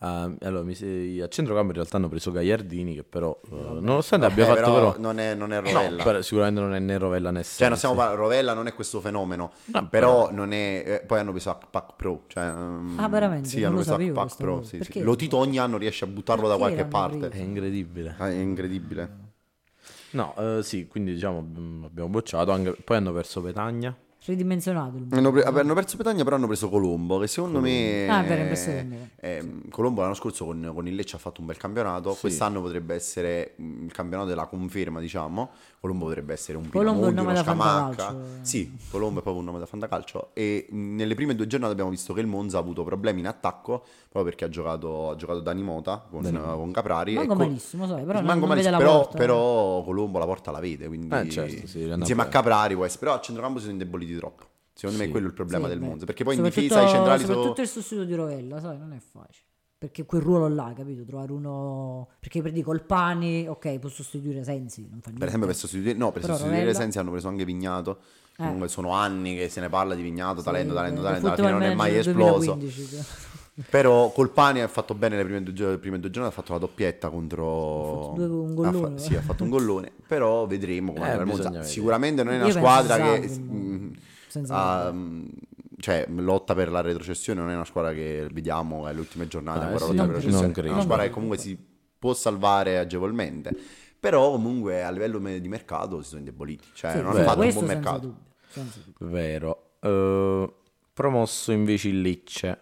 [0.02, 4.24] Ah, allora, mi se- a centrocampo in realtà hanno preso Gagliardini, che però, eh, nonostante
[4.24, 4.94] abbia Eh, fatto però, però...
[4.98, 6.02] non è, non è No, Rovella.
[6.04, 7.76] però sicuramente non è né Rovella né Cioè, non Sensi.
[7.76, 10.82] stiamo parlando, Rovella non è questo fenomeno, No, però non è.
[10.86, 12.22] eh, poi hanno preso Pac Pro.
[12.28, 13.48] Cioè, ehm, Ah, veramente?
[13.50, 14.62] Sì, Non hanno lo preso sapevo Pac Pro.
[14.62, 14.98] Sì, sì.
[15.00, 17.28] lo Lo Titogna non riesce a buttarlo da Perché qualche l'hanno parte.
[17.38, 18.14] È incredibile.
[18.16, 19.18] Ah, È incredibile.
[20.12, 23.94] No, eh, sì, quindi diciamo mm, abbiamo bocciato, anche- poi hanno perso Petagna.
[24.30, 27.18] Ridimensionato il Hanno, pre- hanno perso Petagna, però hanno preso Colombo.
[27.18, 28.08] Che secondo me.
[28.08, 29.08] Ah, è vero, è mia.
[29.16, 32.16] eh, Colombo l'anno scorso con, con il Lecce ha fatto un bel campionato.
[32.18, 35.50] Quest'anno potrebbe essere mm, il campionato della conferma, diciamo.
[35.80, 38.02] Colombo potrebbe essere un Colombo è un Pinamonti, nome uno da Scamacca.
[38.04, 38.38] fantacalcio.
[38.42, 40.30] Sì, Colombo è proprio un nome da fantacalcio.
[40.34, 43.26] E mh, nelle prime due giornate abbiamo visto che il Monza ha avuto problemi in
[43.26, 47.14] attacco proprio perché ha giocato, ha giocato Dani Mota con, con Caprari.
[47.14, 49.20] Manco e co- malissimo, sai, però Manco non malissimo, vede la però, porta, eh.
[49.20, 50.86] però Colombo la porta la vede.
[50.86, 52.26] Quindi Eh, certo, sì, è insieme a.
[52.26, 53.00] Caprari può essere.
[53.00, 54.44] Però a centrocampo si sono indeboliti troppo.
[54.72, 55.10] Secondo me Sì.
[55.10, 55.80] quello è il problema Sì, del.
[55.80, 56.04] Monza.
[56.06, 57.32] Perché poi in difesa i centrali sono.
[57.34, 59.44] Soprattutto il sostituto di Rovella, sai, non è facile.
[59.80, 61.04] Perché quel ruolo là, capito?
[61.04, 62.08] Trovare uno...
[62.20, 65.18] Perché per dire Colpani, ok, può sostituire Sensi, non fa niente.
[65.18, 67.98] Per esempio, per sostituire, no, per Però sostituire Rovella- Sensi hanno preso anche Vignato.
[68.36, 68.42] Eh.
[68.44, 71.26] Comunque sono anni che se ne parla di Vignato, talento, Sì, talento, eh, talento.
[71.28, 72.54] Alla fine non è mai esploso.
[72.54, 73.04] 2015, sì.
[73.70, 76.52] Però Colpani ha fatto bene le prime due, gio- le prime due giornate, ha fatto
[76.52, 78.00] la doppietta contro...
[78.00, 78.98] Ha fatto un ha gollone.
[78.98, 81.64] fa- sì, ha fatto un gollone, però vedremo come Eh.
[81.64, 83.28] Sicuramente non è Io una penso squadra si che...
[83.28, 83.98] salvi,
[84.30, 85.26] senza mm,
[85.78, 89.62] cioè, lotta per la retrocessione, non è una squadra che vediamo alle ultime giornate Ah,
[89.64, 90.68] ancora sì, lotta non per la retrocessione.
[90.68, 91.58] È una squadra che comunque si
[91.98, 93.56] può salvare agevolmente.
[94.00, 97.52] Però comunque a livello di mercato si sono indeboliti, cioè Sì, non hanno fatto un
[97.52, 97.98] buon senza mercato.
[97.98, 99.08] dubbio, senza dubbio.
[99.08, 99.70] Vero.
[99.80, 100.52] Eh,
[100.94, 102.60] promosso invece il Lecce.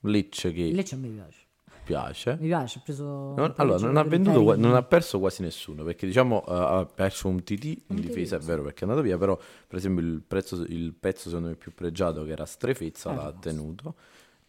[0.00, 1.45] Lecce che Lecce a me piace.
[1.86, 2.36] Piace.
[2.40, 3.04] Mi piace, ha preso...
[3.36, 7.28] Non- allora, non ha, venduto, non ha perso quasi nessuno perché diciamo eh, ha perso
[7.28, 10.64] un TT in difesa, è vero perché è andato via, però per esempio il, prezzo-
[10.66, 13.94] il pezzo secondo me più pregiato che era Strefezza l'ha tenuto.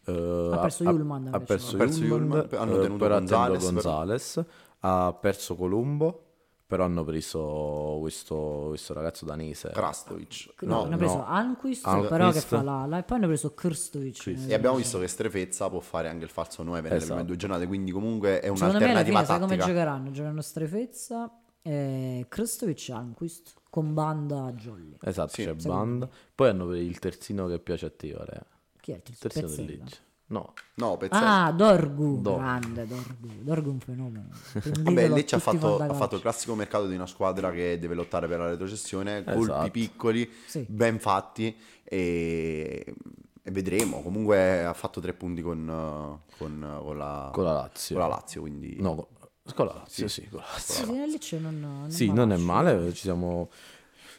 [0.04, 4.44] Eh, Ha perso Yulman, ha Ha perso Yulman, hanno eh, tenuto Gonzales, però- Gonzales,
[4.80, 6.22] ha perso Colombo,
[6.68, 9.70] però hanno preso questo, questo ragazzo danese.
[9.72, 10.52] Krastovic.
[10.60, 11.24] No, No, hanno preso no.
[11.24, 12.08] Anquist, Anquist.
[12.10, 14.26] però che fa l'ala, e poi hanno preso Krstovic.
[14.46, 17.12] E abbiamo visto che Strefezza può fare anche il falso 9 nelle Esatto.
[17.14, 19.66] prime due giornate, quindi comunque è Secondo me alla un'alternativa fine sai come tattica.
[19.74, 20.10] giocheranno?
[20.10, 24.96] Giocheranno Strefezza eh, Krstovic e Almquist con banda Jolly.
[25.02, 26.08] Esatto, c'è secondo banda.
[26.34, 28.14] Poi hanno il terzino che piace a te.
[28.80, 29.64] Chi è il Il terzino del?
[29.78, 30.06] Lecce.
[30.30, 31.46] No, No, Pezzella.
[31.46, 32.38] Ah, Dorgu, Dorgu.
[32.40, 33.28] grande Dorgu.
[33.40, 34.28] Dorgu è un fenomeno.
[34.82, 38.28] Vabbè, Lecce ha fatto, ha fatto il classico mercato di una squadra che deve lottare
[38.28, 39.70] per la retrocessione, colpi Esatto.
[39.70, 40.66] piccoli, Sì.
[40.68, 42.94] ben fatti e,
[43.42, 44.02] e vedremo.
[44.02, 45.64] Comunque ha fatto tre punti con,
[46.36, 47.96] con, con la, con la Lazio.
[47.98, 49.08] con la Lazio, quindi No,
[49.54, 50.84] con- la Lazio, sì, con la Lazio.
[50.84, 53.48] Sì, nel Lecce non, non Sì, non è male, ci siamo...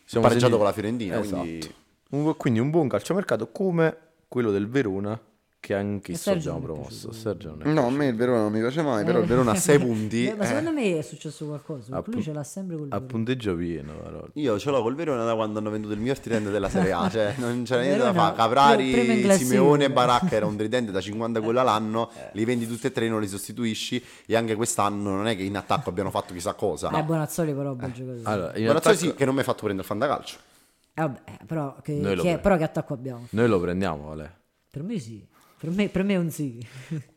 [0.05, 1.41] siamo pareggiato sentiti- con la Fiorentina, Esatto.
[1.41, 1.73] quindi
[2.09, 3.95] Un- quindi un buon calciomercato come
[4.27, 5.19] quello del Verona,
[5.61, 7.11] che anch'esso Sergio abbiamo promosso.
[7.11, 9.27] Sergio non è No, a me il Verona non mi piace mai, però il Eh.
[9.27, 10.25] Verona ha 6 punti.
[10.29, 10.73] Eh, Ma secondo eh.
[10.73, 11.95] me è successo qualcosa.
[11.95, 13.07] perché lui ce l'ha sempre col a Verona.
[13.07, 14.25] punteggio pieno, però.
[14.33, 17.09] Io ce l'ho col Verona da quando hanno venduto il mio tridente della Serie A,
[17.09, 18.35] cioè non c'era niente da fare.
[18.35, 19.31] Caprari.
[19.37, 23.19] Simeone Baracca era un tridente da 50 gol all'anno, li vendi tutti e tre, non
[23.19, 26.89] li sostituisci e anche quest'anno non è che in attacco abbiano fatto chissà cosa.
[26.91, 28.21] Eh, Bonazzoli però un bel giocatore.
[28.23, 30.37] Allora, Guarda, attacco- sì, che non mi ha fatto prendere il fantacalcio.
[30.93, 33.27] Eh, vabbè, eh, però, che, pre- però che attacco abbiamo?
[33.31, 34.37] Noi lo prendiamo, Vale.
[34.71, 35.25] Per me sì.
[35.59, 36.65] Per me, per me è un sì.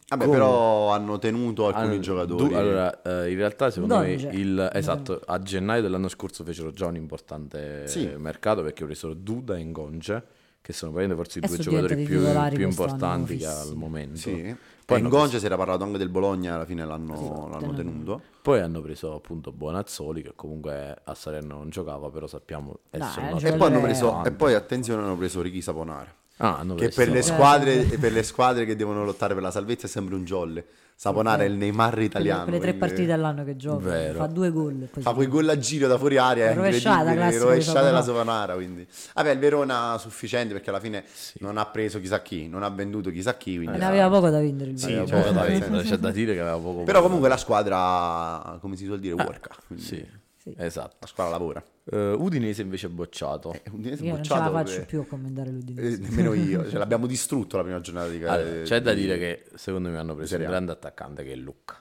[0.08, 0.36] Vabbè, Come?
[0.36, 2.48] però hanno tenuto alcuni Allora, giocatori.
[2.50, 4.26] du- allora, eh, in realtà, secondo Donge.
[4.28, 8.12] me, il, esatto, a gennaio dell'anno scorso fecero già un importante Sì.
[8.18, 10.22] mercato perché presero Duda e Ngonge,
[10.60, 13.70] che sono praticamente forse i due giocatori più, titolari più quest'anno, importanti che ha fissi.
[13.70, 14.16] al momento.
[14.16, 14.30] sì.
[14.32, 17.72] Poi Poi in hanno, Gonge si era parlato anche del Bologna, alla fine l'hanno, l'hanno
[17.72, 18.20] tenuto.
[18.42, 23.02] poi hanno preso appunto Bonazzoli, che comunque a Salerno non giocava, però sappiamo è un
[23.32, 26.20] un E poi hanno Eh, preso, e poi attenzione, hanno preso Ricky Saponare.
[26.44, 29.86] Ah, Che per le, Eh, squadre, per le squadre che devono lottare per la salvezza
[29.86, 30.64] è sempre un jolle.
[30.94, 32.42] Saponare è il Neymar italiano.
[32.44, 33.88] quelle tre quindi partite all'anno che gioca.
[33.88, 34.18] Vero.
[34.18, 34.88] Fa due gol.
[34.92, 38.54] poi Fa quei gol a giro da fuori aria, è Rovesciata, rovesciata della Saponara.
[38.54, 38.86] Quindi.
[39.14, 41.04] Vabbè, il Verona sufficiente perché alla fine
[41.38, 44.38] non ha preso chissà chi, non ha venduto chissà chi, quindi Ne aveva poco da
[44.38, 47.28] vendere il Sì, cioè, poco da vendere, c'è da dire che aveva poco Però comunque
[47.28, 49.50] la squadra, come si suol dire, worka.
[49.66, 50.06] quindi Sì,
[50.42, 50.52] Sì.
[50.58, 50.96] esatto.
[51.00, 51.62] La squadra lavora.
[51.84, 53.52] Eh, Udinese invece bocciato.
[53.52, 56.00] È un Udinese Io non ce la bocciato faccio per- più a commentare eh, l'Udinese.
[56.02, 58.42] nemmeno io, ce l'abbiamo distrutto la prima giornata di gara.
[58.42, 61.80] Allora, c'è da dire che secondo me hanno preso un grande attaccante che è Lucca.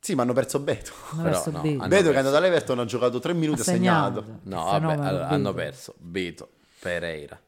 [0.00, 0.92] Sì, ma hanno perso Beto.
[1.12, 2.10] Ma però verso no, hanno Vedo che perso.
[2.12, 4.20] è andato all'Everton, ha giocato 3 minuti, Ha ha segnato.
[4.22, 4.40] segnato.
[4.44, 5.64] No, vabbè, allora, hanno Beto.
[5.64, 6.48] perso Beto,
[6.78, 7.40] Pereira,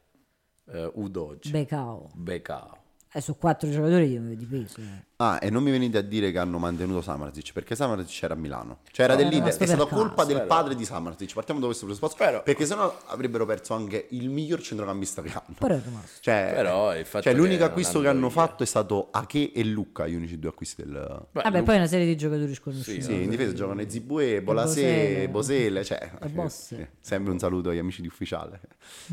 [0.71, 2.09] eh, Udoge, Becao.
[2.15, 2.77] Becao.
[3.13, 4.79] Eh, su quattro giocatori di, di peso.
[4.81, 5.03] eh.
[5.21, 8.37] Ah, e non mi venite a dire che hanno mantenuto Samarzic, perché Samarzic era a
[8.37, 8.79] Milano.
[8.91, 11.33] Cioè era dell'Inter, rimasto è stata colpa del padre di Samarzic.
[11.33, 12.41] Partiamo da questo presupposto.
[12.43, 15.55] Perché sennò avrebbero perso anche il miglior centrocampista che hanno.
[15.59, 16.21] Però è rimasto.
[16.21, 19.63] Cioè, Però il fatto cioè, l'unico acquisto hanno che hanno fatto è stato Ache e
[19.63, 21.27] Lucca, gli unici due acquisti del...
[21.31, 23.01] Beh, Vabbè, Lu- poi una serie di giocatori sconosciuti.
[23.03, 25.83] Sì, in difesa giocano Zibue, Bolasè, Bosele.
[25.83, 26.75] Cioè, E Bosse.
[26.75, 28.59] sì, sempre un saluto agli amici di ufficiale.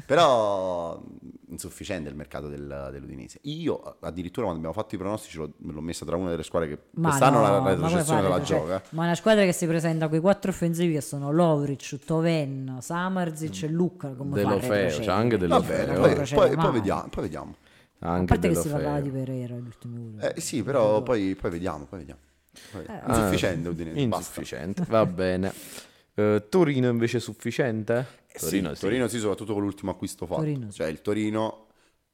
[0.07, 1.03] Però
[1.51, 3.39] insufficiente il mercato del- dell'Udinese.
[3.43, 6.69] Io addirittura quando abbiamo fatto i pronostici l'ho, me l'ho messa tra una delle squadre
[6.69, 8.29] che Ma quest'anno no, la retrocessione fate?
[8.39, 8.83] la Cioè, gioca.
[8.91, 13.63] Ma una squadra che si presenta con i quattro offensivi che sono Lovric, Toven, Samarzic
[13.65, 14.09] e Lucca.
[14.11, 15.05] Come De fa a Lofeo, retrocedere?
[15.05, 15.77] c'è anche De Va Lofeo.
[15.77, 17.55] bene, non poi, procede poi- poi vediamo, poi vediamo.
[18.01, 20.35] A Anche parte De che si parlava di Pereira ultimi ore.
[20.35, 22.21] Eh, sì, però poi, poi vediamo, poi vediamo.
[22.73, 24.01] Poi- Insufficiente Udinese.
[24.01, 25.53] Insufficiente, va bene.
[26.15, 28.07] Eh, Torino invece sufficiente?
[28.33, 29.19] Eh sì, Torino, sì.
[29.19, 30.41] soprattutto con l'ultimo acquisto fatto.
[30.41, 30.77] Torino sì.
[30.79, 31.67] Cioè il Torino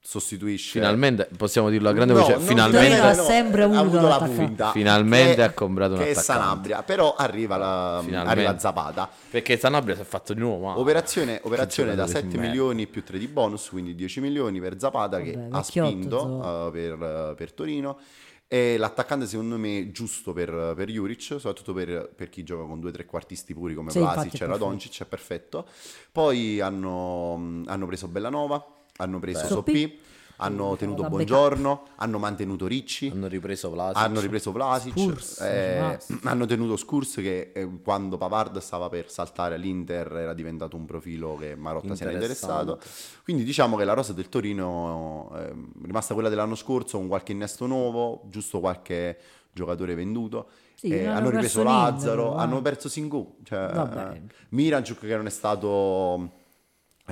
[0.07, 0.79] sostituisce...
[0.79, 3.01] Finalmente, possiamo dirlo a grande No, voce, finalmente...
[3.01, 4.71] Ha sempre avuto la punta.
[4.71, 6.33] Finalmente che- ha comprato un Che è attaccante.
[6.41, 8.41] Sanabria, però arriva, la, Finalmente.
[8.41, 9.09] arriva Zapata.
[9.31, 10.79] Perché Sanabria si è fatto di nuovo male.
[10.79, 12.51] Operazione, operazione da giocatore 7 di merda.
[12.51, 16.27] milioni più 3 di bonus, quindi 10 milioni per Zapata che Vabbè, ha vecchiotto, spinto
[16.27, 17.99] uh, per, per Torino.
[18.47, 22.93] E l'attaccante secondo me giusto per, per Juric, soprattutto per, per chi gioca con due
[22.93, 24.47] tre quartisti puri come Sì, Vlasic è e perfetto.
[24.53, 25.67] Radonjic, è perfetto.
[26.13, 28.65] Poi hanno, hanno preso Bellanova,
[28.97, 30.01] hanno preso Soppi.
[30.39, 33.09] Hanno tenuto La Buongiorno, hanno mantenuto Ricci.
[33.09, 34.03] Hanno ripreso Vlasic.
[34.03, 39.55] Hanno ripreso Vlasic, Spurs, eh, hanno tenuto Scurs che eh, quando Pavard stava per saltare
[39.55, 42.81] all'Inter era diventato un profilo che Marotta si era interessato.
[43.23, 45.53] Quindi diciamo che la rosa del Torino è
[45.85, 49.17] rimasta quella dell'anno scorso con qualche innesto nuovo, giusto qualche
[49.53, 50.49] giocatore venduto.
[50.75, 52.43] Sì, Eh, hanno hanno ripreso niente, Lazzaro, però, eh.
[52.43, 53.71] hanno perso Singu, cioè,
[54.15, 56.43] eh, Miranchuk che non è stato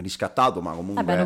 [0.00, 1.18] riscattato, ma comunque Vabbè,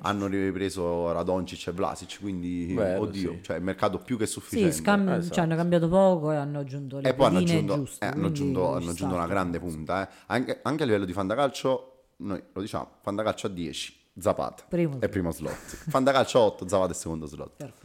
[0.00, 3.42] hanno ripreso Radonjic e Vlasic, quindi Vero, oddio, sì.
[3.42, 4.72] cioè il mercato più che Sì, sufficiente.
[4.74, 5.34] scambi- esatto.
[5.34, 8.04] cioè, hanno cambiato poco e hanno aggiunto le E poi hanno aggiunto, giuste.
[8.04, 10.08] eh, hanno aggiunto- hanno aggiunto una grande punta.
[10.08, 10.12] eh.
[10.28, 14.96] Anche, anche a livello di fantacalcio, noi lo diciamo, fantacalcio a 10, Zapata Primo è
[14.98, 15.08] slot.
[15.10, 15.54] primo slot.
[15.88, 17.52] fantacalcio a 8, Zapata è secondo slot.
[17.56, 17.79] Perfetto.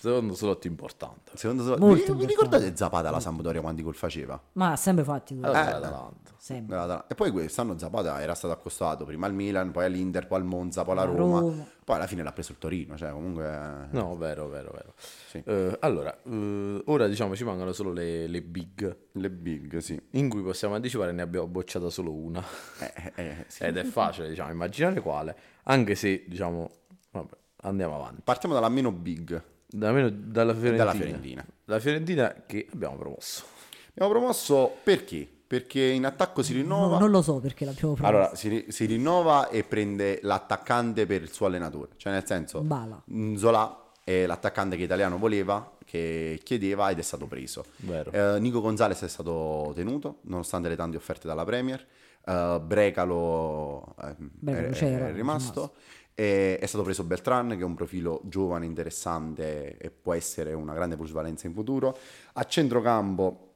[0.00, 1.32] Secondo slot importante.
[1.34, 2.26] Secondo te, Molto vi, vi importante.
[2.26, 4.40] ricordate Zapata la Sampdoria quanti gol faceva?
[4.52, 5.52] Ma ha sempre fatti quello.
[5.52, 6.30] Allora, Eh, l'Atalanta.
[6.38, 6.76] Sempre.
[6.78, 10.44] Della- E poi quest'anno Zapata era stato accostato prima al Milan, poi all'Inter, poi al
[10.44, 11.40] Monza, poi alla La Roma.
[11.40, 11.66] Roma.
[11.84, 13.88] Poi alla fine l'ha preso il Torino, cioè comunque...
[13.90, 14.92] No, vero, vero, vero.
[15.28, 15.42] Sì.
[15.44, 20.00] Eh, allora, eh, ora diciamo ci mancano solo le, le big, Le big, sì.
[20.12, 22.42] in cui possiamo anticipare ne abbiamo bocciata solo una.
[22.80, 23.62] Eh, eh, eh, sì.
[23.64, 26.70] Ed è facile, diciamo, immaginare quale, anche se, diciamo,
[27.10, 28.20] vabbè, andiamo avanti.
[28.22, 29.42] Partiamo dalla meno big.
[29.70, 30.84] Da meno- dalla Fiorentina.
[30.84, 31.46] Dalla Fiorentina.
[31.66, 33.44] La Fiorentina che abbiamo promosso.
[33.90, 35.28] Abbiamo promosso perché?
[35.46, 36.94] Perché in attacco si rinnova...
[36.94, 38.16] No, non lo so perché l'abbiamo provato.
[38.16, 41.92] Allora, si, si rinnova e prende l'attaccante per il suo allenatore.
[41.96, 43.02] Cioè, nel senso, Bala.
[43.36, 47.64] Zola è l'attaccante che Italiano voleva, che chiedeva ed è stato preso.
[47.76, 48.10] Vero.
[48.10, 51.86] Eh, Nico Gonzalez è stato tenuto, nonostante le tante offerte dalla Premier.
[52.26, 55.72] Eh, Brecalo eh, Brecalo è, c'era, è rimasto.
[56.20, 60.74] E è stato preso Beltran, che è un profilo giovane, interessante e può essere una
[60.74, 61.96] grande plusvalenza in futuro.
[62.32, 63.52] A centrocampo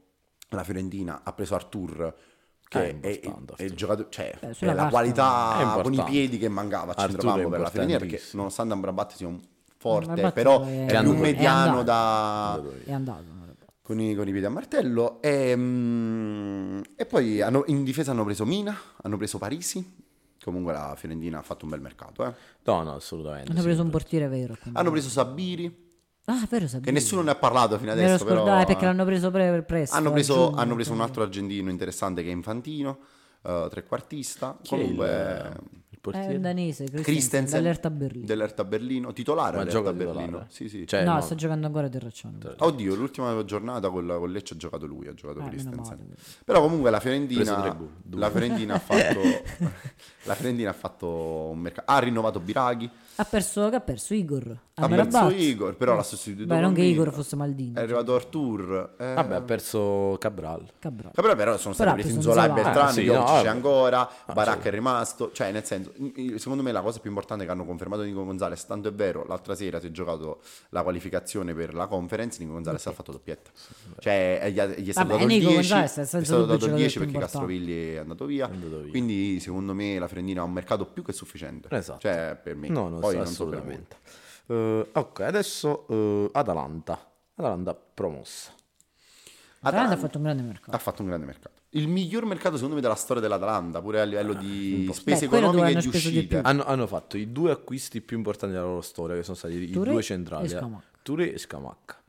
[0.51, 2.15] la Fiorentina ha preso Artur,
[2.69, 6.39] che è, importante, è il giocatore, cioè, Beh, è la è qualità con i piedi
[6.39, 9.41] che mancava a centrocampo è per la Fiorentina, perché nonostante Amrabat sia un
[9.77, 12.63] forte, però è- è è più andato- mediano è da...
[12.85, 13.21] È andato.
[13.23, 18.13] è- Con i, con i piedi a martello e, mm, e poi hanno- in difesa
[18.13, 20.11] hanno preso Mina, hanno preso Parisi.
[20.45, 22.25] Comunque la Fiorentina ha fatto un bel mercato.
[22.27, 22.33] eh.
[22.65, 23.51] No, no, assolutamente.
[23.51, 23.67] Hanno sì.
[23.67, 24.57] preso un portiere vero.
[24.61, 25.91] quindi- Hanno preso Sabiri,
[26.27, 26.93] Ah, vero, che Sabino.
[26.93, 28.25] nessuno ne ha parlato fino adesso.
[28.25, 29.97] Però, eh, perché l'hanno preso pre- presto.
[29.97, 32.99] hanno, a preso, giugno, hanno preso un altro argentino interessante che è Infantino,
[33.43, 34.57] eh, trequartista.
[34.63, 35.53] Chi Comunque,
[36.11, 36.37] il È portiere?
[36.37, 38.27] un danese, Christensen, Christensen dall'Erta Berlino.
[38.27, 40.23] dell'Erta Berlino, titolare Ma gioca Berlino.
[40.25, 40.47] titolare?
[40.49, 40.87] Sì, sì.
[40.87, 41.21] Cioè, no, no.
[41.21, 42.39] sta giocando ancora Terracciano.
[42.59, 45.99] Oddio, l'ultima giornata con, la- con Lecce ha giocato lui, ha giocato Eh, Christensen.
[46.45, 47.77] Però comunque la Fiorentina,
[48.11, 49.21] la Fiorentina ha fatto
[50.25, 51.07] la Fiorentina ha fatto
[51.53, 52.91] un mercato, ha rinnovato Biraghi,
[53.23, 54.59] Ha perso, che ha perso Igor.
[54.75, 56.83] ha perso Igor, però l'ha sostituito Beh, non che.
[56.83, 57.75] Igor fosse Maldini.
[57.75, 58.95] È arrivato Artur.
[58.99, 59.15] eh.
[59.15, 60.67] Vabbè, ha perso Cabral.
[60.81, 61.13] Cabral.
[61.15, 62.63] Però, però sono stati presi preso Zola e Zola.
[62.63, 64.69] Bertrand, Eh, sì, Jokic no, c'è ancora, Ah, Baracca sì.
[64.69, 65.31] è rimasto.
[65.33, 65.93] Cioè, nel senso,
[66.37, 69.55] secondo me la cosa più importante che hanno confermato Nico Gonzalez, tanto è vero, l'altra
[69.55, 73.51] sera si è giocato la qualificazione per la conference, Nico Gonzalez ha fatto doppietta.
[74.01, 76.65] Cioè, gli, è- gli è stato Vabbè, dato il Nico 10, Gonzalez è stato dato
[76.65, 78.51] il il 10 giocatore perché Castrovilli è andato via.
[78.91, 81.69] Quindi, secondo me, la Fiorentina ha un mercato più che sufficiente.
[81.71, 82.01] Esatto.
[82.01, 82.69] Cioè, per me.
[82.69, 83.75] No, no, Poi non so per voi.
[83.75, 83.97] assolutamente.
[84.47, 87.11] Eh, ok, adesso eh, Atalanta.
[87.35, 88.51] Atalanta promossa.
[88.53, 90.77] Atalanta ha Atalanta fatto un grande mercato.
[90.77, 91.61] ha fatto un grande mercato.
[91.75, 95.47] Il miglior mercato, secondo me, della storia dell'Atalanta, pure a livello di spese Beh, dove
[95.49, 96.41] economiche e di di uscite.
[96.43, 99.71] Hanno, hanno fatto i due acquisti più importanti della loro storia, che sono stati i
[99.71, 100.45] Touré due centrali.
[100.45, 100.85] e Scamacca.
[101.03, 102.02] Touré e Scamacca.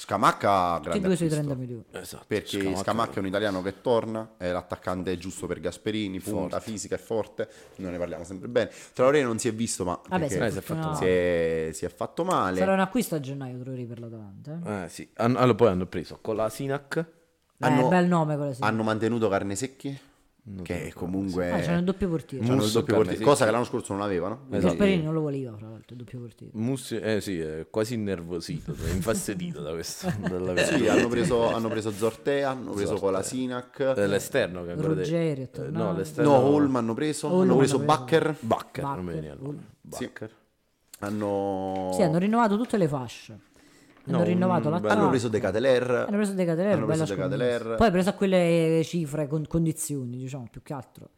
[0.00, 1.28] Scamacca, grande due sui acquisto.
[1.28, 1.84] 30 milioni.
[1.90, 2.24] Esatto.
[2.26, 6.98] Perché Scamacca, è un italiano che torna, è l'attaccante giusto per Gasperini, punta fisica e
[6.98, 8.70] forte, non ne parliamo sempre bene.
[8.94, 10.94] Traoré non si è visto, ma Vabbè, si si è fatto no.
[10.94, 12.56] si è, si è fatto male.
[12.58, 14.60] Sarà un acquisto a gennaio Traoré per l'Atalanta.
[14.64, 14.84] Eh?
[14.84, 15.06] Eh, sì.
[15.16, 17.04] Hanno- allora, poi hanno preso Kolasinac.
[17.58, 18.62] Hanno- eh, bel nome quello sì.
[18.62, 19.28] Hanno mantenuto
[20.42, 22.44] Carnesecchi, che comunque Ah, c'hanno il doppio portiere.
[22.46, 24.46] c'hanno il doppio portiere, cosa che l'anno scorso non avevano.
[24.48, 26.52] Gasperini non lo voleva, fra l'altro, il doppio portiere.
[26.56, 30.12] Mussi, eh sì, è quasi innervosito, è infastidito da questo.
[30.18, 35.42] dalla Sì, hanno preso, hanno preso Zortea, hanno preso Colasinac, Eh, L'esterno che ancora Ruggeri
[35.42, 37.78] è eh, no, l'esterno no, Holm hanno preso, Holm hanno preso.
[37.78, 39.58] Bakker, Bakker, non mi il nome.
[39.82, 40.30] Bakker.
[41.00, 43.48] hanno, Sì, hanno rinnovato tutte le fasce.
[44.14, 44.92] Hanno No, rinnovato un l'attacco.
[44.94, 47.58] hanno preso De Cateler, Hanno preso De Cateler, hanno preso bella De Cateler.
[47.60, 47.76] scommessa.
[47.76, 51.10] Poi preso a quelle cifre, con condizioni, diciamo, più che altro.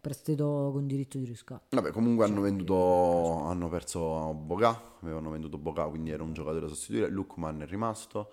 [0.00, 1.76] Prestito con diritto di riscatto.
[1.76, 6.68] Vabbè, comunque hanno venduto, hanno perso Boga, avevano venduto Boga, quindi era un giocatore da
[6.68, 7.08] sostituire.
[7.10, 8.30] Lukman è rimasto.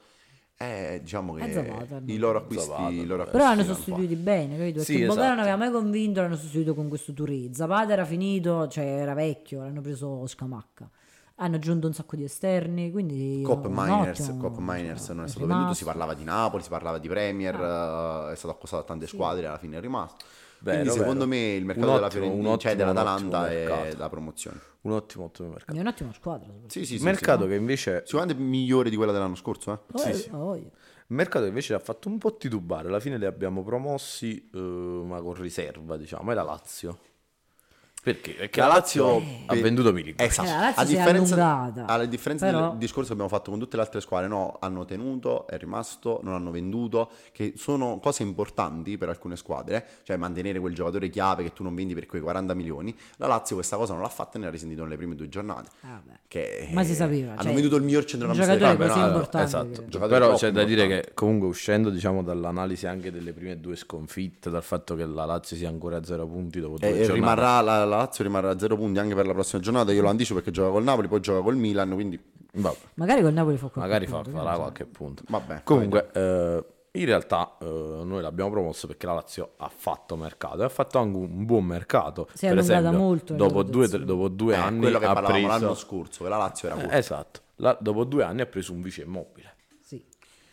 [0.59, 4.15] E diciamo che Eh, Zapata, i loro acquisti, Zapata, i loro Però hanno acquisti sostituiti
[4.15, 4.77] bene, capito?
[4.77, 5.29] Perché Sì, Boga esatto.
[5.29, 7.49] non aveva mai convinto, l'hanno sostituito con questo Touré.
[7.53, 10.89] Zapata era finito, cioè era vecchio, l'hanno preso Scamacca.
[11.39, 13.41] Hanno aggiunto un sacco di esterni, quindi...
[13.43, 15.73] Cop Miners, ottimo- Cop Miners non è è stato venduto, rimasto.
[15.75, 19.45] si parlava di Napoli, si parlava di Premier, eh, è stato accostato a tante squadre,
[19.45, 20.25] alla fine è rimasto.
[20.59, 21.29] Vero, Quindi secondo vero.
[21.29, 24.59] me il mercato Un della ottimo- Fiorentina, cioè ottimo, dell'Atalanta ottimo è la promozione.
[24.81, 25.77] Un ottimo, ottimo mercato.
[25.77, 26.49] È un'ottima squadra.
[26.65, 27.49] Sì, sì, sì, mercato sì.
[27.49, 29.79] che invece Sicuramente migliore di quella dell'anno scorso, eh?
[29.91, 30.69] Oh, eh, oh, yeah.
[31.09, 32.87] mercato che invece ha fatto un po' titubare.
[32.87, 36.31] Alla fine li abbiamo promossi, eh, ma con riserva, diciamo.
[36.31, 36.97] È la Lazio.
[38.07, 38.31] Perché?
[38.33, 40.21] Perché la La Lazio Lazio- ha venduto Milik.
[40.21, 40.47] Esatto.
[40.47, 41.85] Eh, la Lazio a differenza, allungata.
[41.93, 44.85] alla differenza Però- del discorso che abbiamo fatto con tutte le altre squadre, no, hanno
[44.85, 50.59] tenuto, è rimasto, non hanno venduto, che sono cose importanti per alcune squadre, cioè mantenere
[50.59, 52.95] quel giocatore chiave che tu non vendi per quei 40 milioni.
[53.17, 55.69] La Lazio questa cosa non l'ha fatta e ne ha risentito nelle prime due giornate.
[55.81, 56.01] Ah.
[56.27, 59.17] Che, Ma si sapeva, Hanno cioè, venduto il miglior centrocampista giocatore del così campionato.
[59.41, 63.59] importante Esatto, Giocatore però c'è da dire che comunque uscendo diciamo dall'analisi anche delle prime
[63.59, 66.91] due sconfitte, dal fatto che la Lazio sia ancora a zero punti dopo due E,
[66.91, 69.91] e giornate, rimarrà, la, la Lazio rimarrà a zero punti anche per la prossima giornata.
[69.91, 72.19] Io lo anticipo perché gioca col Napoli, poi gioca col Milan, quindi
[72.53, 72.77] Vabbè.
[72.95, 75.23] Magari col Napoli fa qualche Magari fa- punto, che farà qualche punto.
[75.27, 77.65] Vabbè, Comunque, eh, in realtà eh,
[78.03, 81.65] noi l'abbiamo promosso perché la Lazio ha fatto mercato e ha fatto anche un buon
[81.65, 82.27] mercato.
[82.33, 85.13] Si è per esempio, molto nella dopo due, dopo due Eh, anni quello che ha
[85.13, 85.75] parlavamo l'anno preso...
[85.75, 89.01] scorso, che la Lazio era Eh, esatto, La- dopo due anni ha preso un vice
[89.03, 89.53] immobile.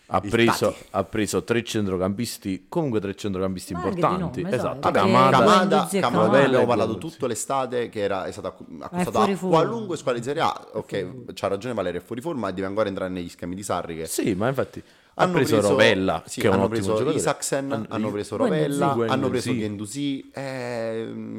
[0.06, 4.42] Ha preso, ha preso tre centrocampisti, comunque tre centrocampisti Ma importanti.
[4.42, 8.32] nome, esatto, perché Camada, Camada- Camada, abbiamo parlato tutto l'estate che era, è
[8.80, 10.68] acquistato fuori a qualunque squadra di Serie A.
[10.74, 13.96] Ok, c'ha ragione Valerio, è fuori forma e deve ancora entrare negli schemi di Sarri
[13.96, 14.82] che Sì, ma infatti
[15.16, 17.16] ha hanno preso, Rovella, sì, che è un hanno ottimo preso giocatore.
[17.16, 18.62] Isaacsen, Hanno- hanno preso Guendouzi.
[18.62, 19.30] Rovella, hanno Guendouzi.
[19.30, 20.30] preso Gendusi,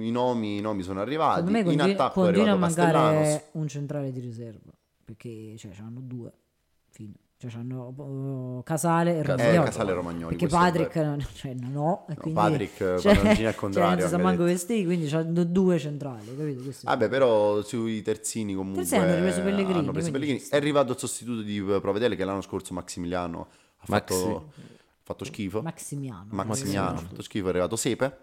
[0.07, 1.51] i nomi, i nomi sono arrivati.
[1.51, 4.71] Me In continua, attacco è continua a mancare un centrale di riserva.
[5.05, 6.31] Perché cioè, hanno due.
[6.89, 7.13] Fine.
[7.37, 9.57] Cioè, c'hanno uh, Casale e Romagnoli.
[9.57, 12.05] eh, Casale e Romagnoli, Perché Patrick non, cioè, non ho.
[12.07, 16.33] E quindi, Patrick, cioè, Panoncini al cioè, contrario, anche manco vestiti, quindi c'hanno due centrali.
[16.35, 16.63] Capito?
[16.63, 20.43] Questo Vabbè, però sui terzini comunque Terzini hanno ripreso Pellegrini, hanno preso Pellegrini.
[20.49, 23.47] È arrivato il sostituto di Provedele che l'anno scorso Maximiliano
[23.79, 24.13] ha Maxi.
[24.15, 24.51] fatto,
[25.03, 25.61] fatto schifo.
[25.61, 26.27] Maximiano.
[26.29, 28.17] Maximiano ha fatto schifo, è arrivato Sepe.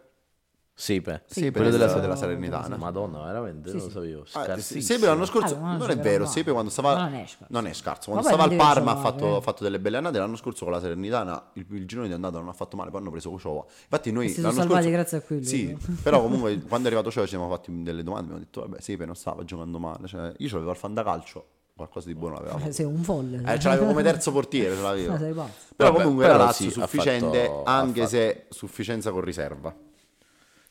[0.83, 2.77] Sepe, Sepe quello della, della, della Salernitana.
[2.77, 4.23] Madonna, veramente, non lo sapevo.
[4.33, 4.81] Ah, Scarsissimo.
[4.81, 6.33] Sepe l'anno scorso Ah, ma non non è vero, mai.
[6.33, 7.47] Sepe quando stava non è scarso.
[7.51, 9.43] non è scarso, quando stava al Parma ha fatto, eh.
[9.43, 12.49] fatto delle belle annate, l'anno scorso con la Salernitana il, il girone di andata non
[12.49, 13.65] ha fatto male, poi hanno preso Cociova.
[13.85, 15.45] Infatti noi si sono l'anno salvati scorso grazie a quello.
[15.45, 18.81] Sì, però comunque quando è arrivato Cociova ci siamo fatti delle domande, abbiamo detto vabbè,
[18.81, 22.67] Sepe non stava giocando male, cioè, io c'avevo al fantacalcio, qualcosa di buono l'avevamo.
[22.67, 23.37] Eh, Sei un folle.
[23.47, 25.15] Eh, ce l'avevo come terzo portiere, ce l'avevo.
[25.15, 25.45] Però
[25.93, 29.73] Vabbè, comunque però la Lazio sì, ha sufficiente, fatto- anche fatto- se sufficienza con riserva.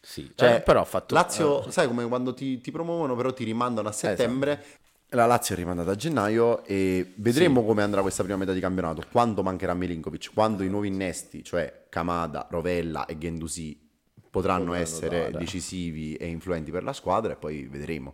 [0.02, 1.14] Sì, Cioè, eh, però ha fatto...
[1.14, 4.64] Lazio, eh, sai come quando ti, ti promuovono, però ti rimandano a settembre.
[5.10, 9.04] La Lazio è rimandata a gennaio e vedremo come andrà questa prima metà di campionato.
[9.12, 13.78] Quando mancherà Milinkovic, quando i nuovi innesti, cioè Kamada, Rovella e Gendusi,
[14.30, 15.38] potranno, Potranno essere dare.
[15.38, 18.14] decisivi e influenti per la squadra, e poi vedremo.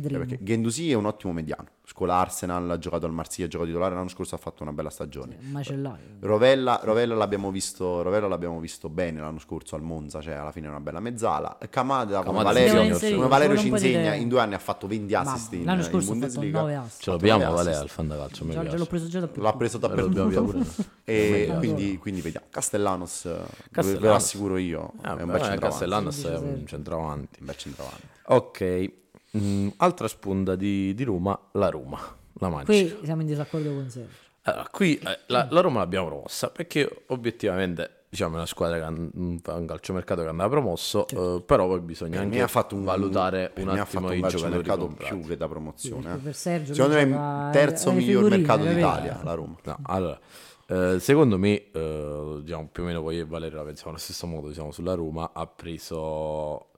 [0.00, 0.24] Vedremo.
[0.24, 1.66] perché Gendusi è un ottimo mediano.
[1.86, 4.88] Scuola Arsenal, ha giocato al Marsiglia, ha giocato titolare l'anno scorso, ha fatto una bella
[4.90, 5.36] stagione.
[5.40, 6.04] Un macellaio.
[6.20, 10.66] Rovella, Rovella l'abbiamo visto, Rovella l'abbiamo visto bene l'anno scorso al Monza, cioè alla fine
[10.66, 11.58] è una bella mezzala.
[11.68, 15.52] Kamada, come Valerio, si come Valerio ci insegna, in due anni ha fatto 20 assist
[15.52, 16.60] in, L'anno in scorso ha fatto Bundesliga.
[16.60, 17.02] 9 assist.
[17.02, 17.80] Ce l'abbiamo assist.
[17.80, 18.78] al fantacalcio, mi Già, già piace.
[18.78, 19.42] l'ho preso già da più.
[19.42, 20.26] L'ha preso Eh, dappertutto.
[20.26, 20.58] via pure.
[21.04, 22.46] E Eh, quindi, quindi vediamo.
[22.50, 24.22] Castellanos, eh, ve- ve lo Castellanos.
[24.24, 25.58] assicuro io, Ah, è un bel centravanti.
[25.58, 27.40] Castellanos è un Sì, centravanti.
[27.40, 28.02] Un bel centravanti.
[28.26, 28.92] Ok,
[29.36, 31.98] mm, altra spunta di, di Roma, la Roma,
[32.34, 32.64] la Mancia.
[32.66, 34.22] Qui siamo in disaccordo con Sergio.
[34.42, 38.84] Allora, qui eh, la, la Roma l'abbiamo promossa perché obiettivamente diciamo è una squadra che
[38.84, 42.84] ha un, calciomercato che andava promosso, eh, però poi bisogna Per anche ha fatto un,
[42.84, 45.14] valutare un attimo fatto un i giocatori comprati.
[45.14, 46.14] più che da promozione.
[46.14, 46.16] Eh.
[46.18, 49.56] per Sergio Secondo me è il terzo miglior mercato d'Italia, la Roma.
[49.64, 50.20] No, allora,
[50.66, 53.98] eh, secondo me, eh, diciamo più o meno poi io e Valerio la pensiamo allo
[53.98, 56.68] stesso modo, diciamo sulla Roma, ha preso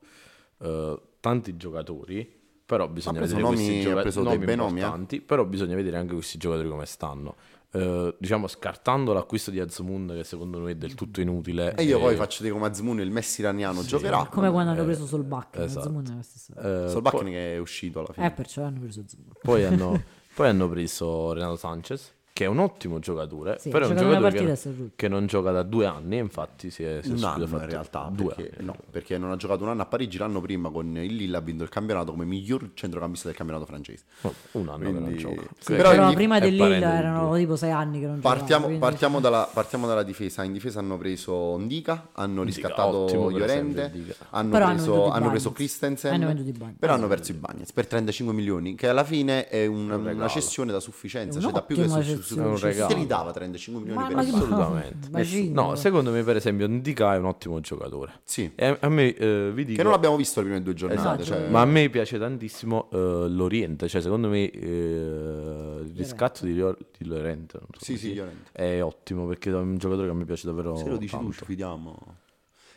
[0.59, 4.52] eh, tanti giocatori, però bisogna vedere questi giocatori eh.
[4.52, 7.37] importanti, però bisogna vedere anche questi giocatori come stanno.
[7.70, 11.98] Eh, diciamo scartando l'acquisto di Azmund che secondo noi è del tutto inutile E io
[11.98, 14.26] eh, poi faccio di come Azmoun, il Messi iraniano, giocherà.
[14.31, 15.62] Come quando hanno preso Solbacca.
[15.64, 16.02] esatto.
[16.09, 16.59] Esatto.
[16.59, 18.26] È eh, Solbakken poi, che è uscito alla fine.
[18.26, 19.33] Eh, perciò hanno preso Zuma.
[19.40, 20.02] poi hanno,
[20.35, 24.31] poi hanno preso Renato Sanchez che è un ottimo giocatore Sì, però è un giocatore
[24.31, 24.90] che, rotto.
[24.94, 27.70] che non gioca da due anni infatti si è, si è un anno fatto in
[27.70, 28.66] realtà due perché, anni.
[28.66, 31.40] no, perché non ha giocato un anno a Parigi l'anno prima con il Lille ha
[31.40, 35.18] vinto il campionato come miglior centrocampista del campionato francese No, un anno che non Quindi-
[35.22, 37.38] gioca Sì, però Però prima del Lille erano due.
[37.38, 38.38] tipo sei anni che non giocavano.
[38.40, 43.16] partiamo, quindi- partiamo dalla, partiamo dalla difesa in difesa hanno preso Ndica hanno riscattato per
[43.16, 44.14] Llorente Ndica.
[44.31, 45.53] hanno Però hanno preso, hanno preso.
[45.53, 49.90] Christensen Hanno però hanno perso i Bagnets per 35 milioni che alla fine è un-
[49.90, 52.03] una cessione da sufficienza cioè da più che un'ottima
[52.34, 52.92] È un regalo.
[52.94, 55.62] chi li dava 35 milioni Ma- per ma assolutamente Bacino.
[55.62, 59.50] no secondo me per esempio Ndika è un ottimo giocatore sì e a, me eh,
[59.54, 61.24] vi dico che non abbiamo visto le prime due giornate Esatto.
[61.24, 62.96] cioè- ma a me piace tantissimo eh,
[63.28, 68.14] l'Oriente cioè secondo me eh, il riscatto di, Lio- di Llorente non so sì sì
[68.14, 71.14] Llorente è ottimo perché è un giocatore che a me piace davvero Se lo dici
[71.16, 71.32] tu, tanto.
[71.36, 71.96] ci fidiamo.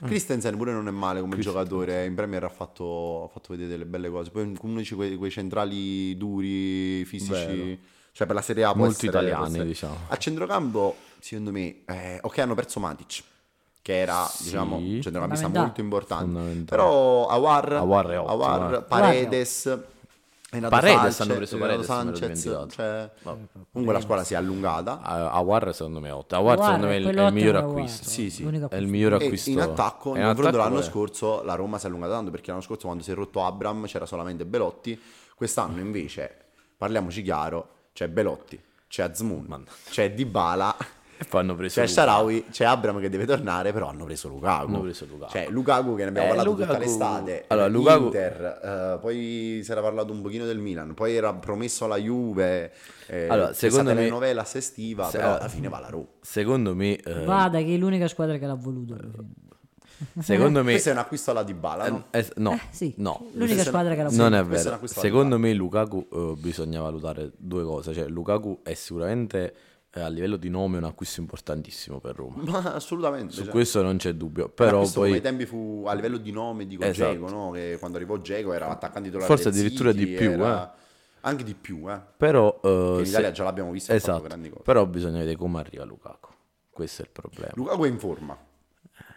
[0.02, 3.86] Christensen pure non è male come giocatore, in Premier ha fatto, ha fatto vedere delle
[3.86, 4.30] belle cose.
[4.32, 7.78] Poi uno di quei, quei centrali duri, fisici, Vero.
[8.20, 9.96] Cioè per la Serie A può Molto essere- italiani, diciamo.
[10.10, 13.24] A centrocampo, secondo me, eh, ok hanno perso Matic,
[13.82, 16.64] che era diciamo un centrocampista molto importante.
[16.66, 18.82] Però Awar, Awar è ottimo, Awar, eh.
[18.82, 19.80] Paredes...
[20.52, 23.10] Renato Paredes Sanchez- hanno preso Paredes, Sanchez, cioè,
[23.72, 25.00] comunque la squadra si è allungata.
[25.00, 27.70] A- Awar secondo me è ottimo Awar Guarda, secondo me è il, miglior Awar.
[27.70, 28.44] acquisto Sì, sì.
[28.44, 28.90] L'unico è il acquisto.
[28.92, 31.86] miglior E acquisto in attacco, nel in confronto attacco l'anno è- scorso la Roma si
[31.86, 35.00] è allungata tanto perché l'anno scorso quando si è rotto Abram c'era solamente Belotti,
[35.36, 36.36] quest'anno invece,
[36.76, 40.76] parliamoci chiaro, c'è Belotti, c'è Azmoun, c'è Dybala
[41.22, 41.86] E poi hanno preso C'è.
[41.88, 44.68] Sharawi, c'è Abram che deve tornare, però hanno preso Lukaku.
[44.68, 45.32] Hanno preso Lukaku.
[45.34, 47.44] Cioè, Lukaku che ne abbiamo Eh, parlato tutta Lukaku- l'estate.
[47.48, 51.34] Allora, eh, Lukaku- Inter, eh, poi si era parlato un pochino del Milan, poi era
[51.34, 52.72] promesso alla Juve.
[53.08, 55.36] Eh, Allora, secondo me- telenovela estiva, se- però oh.
[55.40, 56.06] alla fine va la Roma.
[56.22, 58.96] Secondo me, eh, Vada, che è l'unica squadra che l'ha voluto.
[60.12, 60.24] Fine.
[60.24, 62.06] secondo me, Questo è un acquisto alla Dybala, no?
[62.12, 64.70] eh, no, Eh, sì, no, l'unica è- squadra che l'ha Sì, non è è vero.
[64.76, 67.94] alla Secondo me Lukaku eh, bisogna valutare due cose.
[67.94, 69.54] Cioè, Lukaku è sicuramente
[69.92, 72.44] eh, a livello di nome un acquisto importantissimo per Roma.
[72.46, 73.34] Ma assolutamente.
[73.34, 74.48] Su cioè, questo non c'è dubbio.
[74.50, 77.12] Però poi ai tempi fu a livello di nome di Esatto.
[77.12, 77.52] Dzeko, no?
[77.52, 80.74] Che quando arrivò Dzeko era attaccante titolare Forse addirittura City, di più, era-
[81.22, 82.00] Anche di più, eh.
[82.16, 84.26] Però, eh, Che in se- Italia già l'abbiamo visto, esatto.
[84.64, 86.30] Però bisogna vedere come arriva Lukaku.
[86.70, 87.52] Questo è il problema.
[87.56, 88.38] Lukaku è in forma.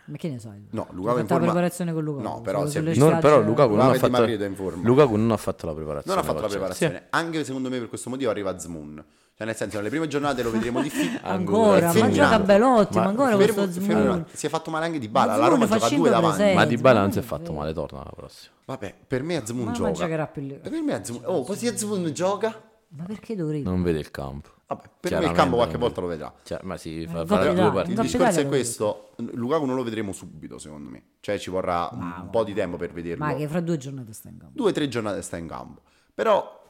[0.04, 0.66] Ma che ne sai?
[0.70, 1.38] No, Lukaku in fatto la forma.
[1.52, 2.22] preparazione con Lukaku.
[2.28, 4.82] No, però visto- Non- però Lukaku non, ha di fatto, in forma.
[4.86, 6.16] Lukaku non ha fatto la preparazione.
[6.16, 7.06] Non ha fatto la preparazione.
[7.10, 9.04] Anche secondo me per questo motivo arriva Zmoon.
[9.34, 11.20] Cioè, nel senso, nelle prime giornate lo vedremo difficile.
[11.24, 14.24] Ancora, ma Fermo- gioca Belotti, ma Ma- ancora Fermo- questo fermo- Zmoon.
[14.32, 15.36] si è fatto male anche di Bala.
[15.36, 16.36] La Roma Zmoon fa gioca a due cinque davanti.
[16.36, 16.58] presenze.
[16.58, 18.54] Ma Di Bala non si è fatto male, torna la prossima.
[18.66, 19.92] Vabbè, per me Azmoon Ma- ma gioca.
[19.92, 20.54] giocherà più lì.
[20.54, 21.22] Per me Azmoon...
[21.26, 22.60] Oh, così Azmoon gioca.
[22.88, 23.62] Ma perché dovrei?
[23.62, 24.50] Non vede il campo.
[24.66, 26.32] Vabbè, per me il campo qualche volta lo vedrà.
[26.42, 28.00] Cioè, ma si fa, fa due partite.
[28.00, 32.02] Il discorso è questo, Lukaku non lo vedremo subito secondo me, cioè ci vorrà un,
[32.22, 33.24] un po' di tempo per vederlo.
[33.24, 34.56] Ma che fra due giornate sta in campo.
[34.56, 35.82] Due o tre giornate sta in campo,
[36.14, 36.60] però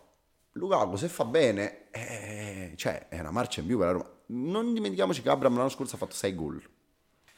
[0.52, 4.10] Lukaku se fa bene, eh, cioè è una marcia in più per la Roma.
[4.26, 6.62] Non dimentichiamoci che Abram l'anno scorso ha fatto 6 gol.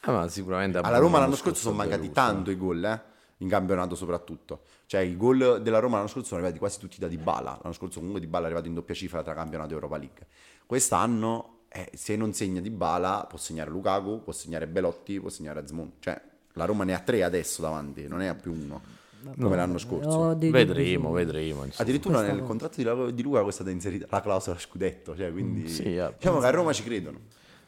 [0.00, 3.12] Ah, ma sicuramente Alla Roma l'anno scorso sono mancati tanto i gol, eh?
[3.38, 4.62] In campionato soprattutto.
[4.86, 7.58] Cioè i gol della Roma l'anno scorso sono arrivati quasi tutti da Dybala.
[7.62, 10.26] L'anno scorso comunque Dybala è arrivato in doppia cifra tra campionato e Europa League.
[10.66, 15.92] Quest'anno eh, se non segna Dybala può segnare Lukaku, può segnare Belotti, può segnare Azmoun.
[15.98, 16.20] Cioè
[16.52, 19.02] la Roma ne ha tre adesso davanti, non ne ha più uno
[19.40, 20.36] come l'anno scorso.
[20.36, 21.64] Vedremo, vedremo.
[21.64, 21.82] insomma.
[21.82, 22.48] Addirittura Questa nel cosa.
[22.48, 26.12] contratto di, Lu- di Lukaku è stata inserita la clausola scudetto, cioè quindi sì, eh,
[26.16, 27.20] diciamo che a Roma ci credono.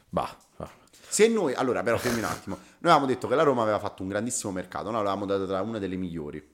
[0.09, 0.71] Bah, bah.
[1.09, 4.03] Se noi, allora però fermi un attimo, noi avevamo detto che la Roma aveva fatto
[4.03, 6.45] un grandissimo mercato, noi l'avevamo data tra una delle migliori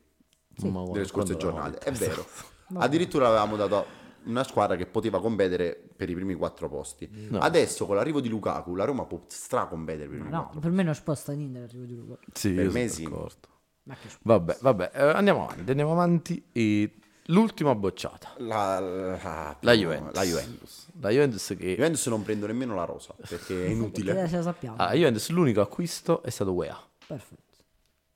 [0.63, 2.27] Ma guarda, delle scorse giornate, è vero.
[2.75, 7.29] Addirittura avevamo dato una squadra che poteva competere per i primi quattro posti.
[7.33, 10.71] Adesso con l'arrivo di Lukaku la Roma può stracompetere per i primi No, quattro per
[10.71, 12.31] me non sposta niente l'arrivo di Lukaku.
[12.33, 13.03] Sì, Per io me sono sì.
[13.11, 13.49] d'accordo.
[13.85, 16.45] Ma che Vabbè, vabbè, eh, andiamo avanti, andiamo avanti.
[16.53, 16.95] E
[17.27, 18.35] l'ultima bocciata.
[18.39, 20.15] La, la, La Juventus.
[20.15, 20.89] La Juventus.
[21.03, 21.75] La Juventus che...
[21.75, 24.77] Juventus non prendo nemmeno la rosa perché è Eh, inutile ce la sappiamo.
[24.77, 26.81] Ah, Juventus l'unico acquisto è stato UEA.
[27.07, 27.57] Perfetto.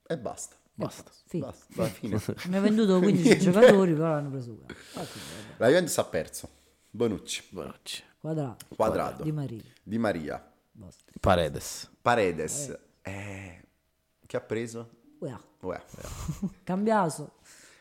[0.07, 0.55] e basta.
[0.73, 1.11] Basta.
[1.27, 1.39] Sì.
[1.39, 2.21] Basta, alla fine.
[2.45, 4.57] Ne ha venduto 15 giocatori, però l'hanno preso.
[4.69, 5.09] Ah, vabbè.
[5.57, 6.49] La Juventus ha perso.
[6.89, 8.03] Bonucci, Bonucci.
[8.19, 8.65] Quadrato.
[8.75, 9.61] Quadrato, Di Maria.
[9.83, 11.11] Di Maria, Basta.
[11.19, 11.89] Paredes.
[12.01, 12.77] Paredes.
[13.01, 13.61] Eh,
[14.25, 14.89] che ha preso?
[15.19, 15.39] Uea.
[15.61, 15.81] Uè.
[16.63, 17.36] Cambiaso.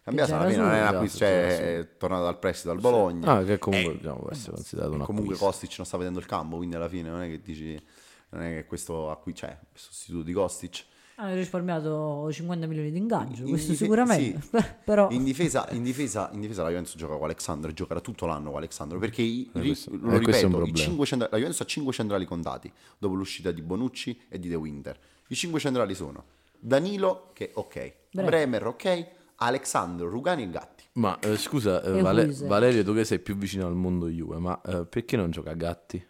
[0.07, 2.79] Cambiato Che alla fine non è un Esatto, acquisto, cioè è tornato dal prestito al
[2.79, 3.33] Bologna.
[3.33, 5.45] Ah, che comunque diciamo, può essere considerato un Comunque acquisto.
[5.47, 7.83] Kostic non sta vedendo il campo, quindi alla fine non è che dici
[8.29, 10.85] non è che questo acqui- cioè, il sostituto di Kostic.
[11.17, 14.41] Hanno risparmiato 50 milioni di ingaggio, In- questo in- sicuramente.
[14.43, 14.65] sì.
[14.85, 18.51] però In difesa, in, difesa, in difesa la Juventus gioca con Alexandro, giocherà tutto l'anno
[18.51, 21.61] con Alexandro, perché i- Eh, questo- lo eh, questo è un ripeto, centra- la Juventus
[21.63, 24.97] ha 5 centrali contati dopo l'uscita di Bonucci e di De Winter.
[25.29, 26.23] I 5 centrali sono
[26.59, 28.29] Danilo, che ok, Breve.
[28.29, 29.07] Bremer, ok,
[29.37, 30.85] Alexandro, Rugani e Gatti.
[30.95, 32.27] Ma eh, scusa, eh, Vale-.
[32.47, 36.05] Valerio, tu che sei più vicino al mondo Juve, ma eh, perché non gioca Gatti?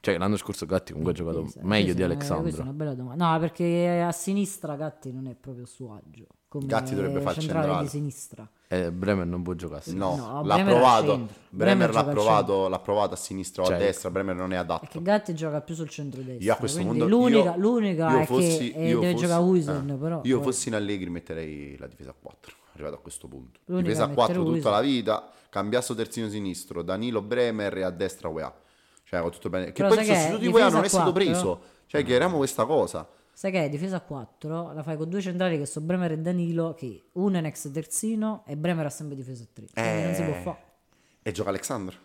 [0.00, 2.38] Cioè, l'anno scorso Gatti comunque ha giocato Questa- meglio di questa è una- Questa è
[2.38, 2.62] Alexandro.
[2.62, 3.32] una bella domanda.
[3.32, 6.26] No, perché a sinistra Gatti non è proprio a suo agio.
[6.50, 7.84] Come Gatti dovrebbe far centrale centrale.
[7.84, 8.48] di sinistra.
[8.66, 9.82] Eh, Bremer non può giocare.
[9.82, 9.94] sì.
[9.94, 11.04] No, No, l'ha Bremer provato.
[11.14, 14.10] Bremer, Bremer l'ha, provato, l'ha provato a sinistra o Cioè, a destra.
[14.10, 14.80] Bremer non è adatto.
[14.80, 16.44] Perché Gatti gioca più sul centro-destra.
[16.44, 19.24] Io a questo punto l'unica, io- l'unica io è fossi- che eh, io deve fossi-
[19.26, 20.20] giocare Huisen, eh, però.
[20.24, 22.54] Io poi- fossi in Allegri metterei la difesa a 4.
[22.72, 23.60] Arrivato a questo punto.
[23.66, 24.72] L'unica difesa a da mettere 4 tutta Huijsen.
[24.72, 25.30] la vita.
[25.50, 26.82] Cambiasso terzino sinistro.
[26.82, 28.52] Danilo Bremer e a destra UEA.
[29.04, 29.66] Cioè, con tutto bene.
[29.66, 30.14] Che Però poi il è?
[30.14, 31.12] sostituto di UEA non è a stato 4.
[31.12, 31.60] preso.
[31.86, 33.08] Cioè, chiariamo questa cosa.
[33.40, 33.68] Sai che è?
[33.70, 37.36] Difesa a 4, la fai con due centrali che sono Bremer e Danilo, che uno
[37.36, 39.66] è un ex terzino e Bremer ha sempre difesa a 3.
[39.72, 40.58] Quindi non si può Eh, fare.
[41.22, 41.96] E gioca Alexandro.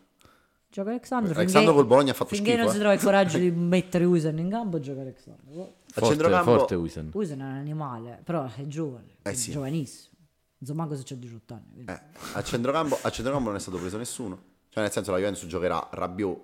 [0.69, 1.33] Gioca Alexandro.
[1.33, 2.73] Alexandro finché- col Bologna ha fatto finché schifo, non eh.
[2.73, 5.61] si trova il coraggio di mettere Huisen in campo, gioca Alexandro.
[5.61, 7.09] A Forte, centrocampo- forte Huisen.
[7.13, 9.51] Huisen è un animale, però è giovane, è Eh sì.
[9.51, 10.13] giovanissimo.
[10.59, 11.83] Insomma, manco se c'ha 18 anni.
[11.86, 12.01] Eh,
[12.36, 14.41] a, centrocampo, a centrocampo non è stato preso nessuno.
[14.69, 16.39] Cioè, nel senso, la Juventus giocherà Rabiot,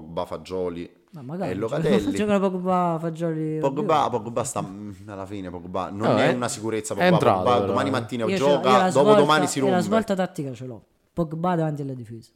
[0.00, 2.12] Pogba, Fagioli Ma magari e Locatelli.
[2.16, 3.58] giocano Pogba, Fagioli.
[3.58, 5.50] Pogba, Pogba sta mm, alla fine.
[5.50, 6.92] Pogba non No, è è- una sicurezza.
[6.94, 7.92] è Pogba, entrato, Pogba però, domani eh.
[7.92, 9.84] mattina Io gioca, dopo svolta- domani si io La rompe.
[9.86, 10.82] svolta tattica ce l'ho.
[11.12, 12.30] Pogba davanti alla difesa.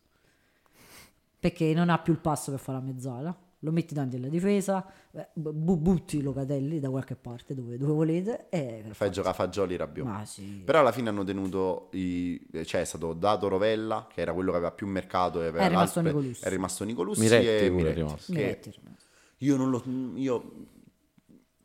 [1.39, 3.35] Perché non ha più il passo per fare la mezzala.
[3.63, 7.93] Lo metti davanti alla difesa, eh, bu- butti i Locatelli da qualche parte dove, dove
[7.93, 10.07] volete e Fai giocare Fagioli Rabiot.
[10.07, 10.63] Ma sì.
[10.65, 12.41] Però alla fine hanno tenuto, i...
[12.65, 15.69] cioè è stato dato Rovella, che era quello che aveva più mercato, e aveva È
[15.69, 16.45] rimasto Nicolussi.
[16.45, 18.33] è rimasto Nicolussi Miretti e Miretti, rimasto.
[18.33, 18.75] che, Miretti,
[19.39, 19.83] Io non lo...
[20.15, 20.53] Io...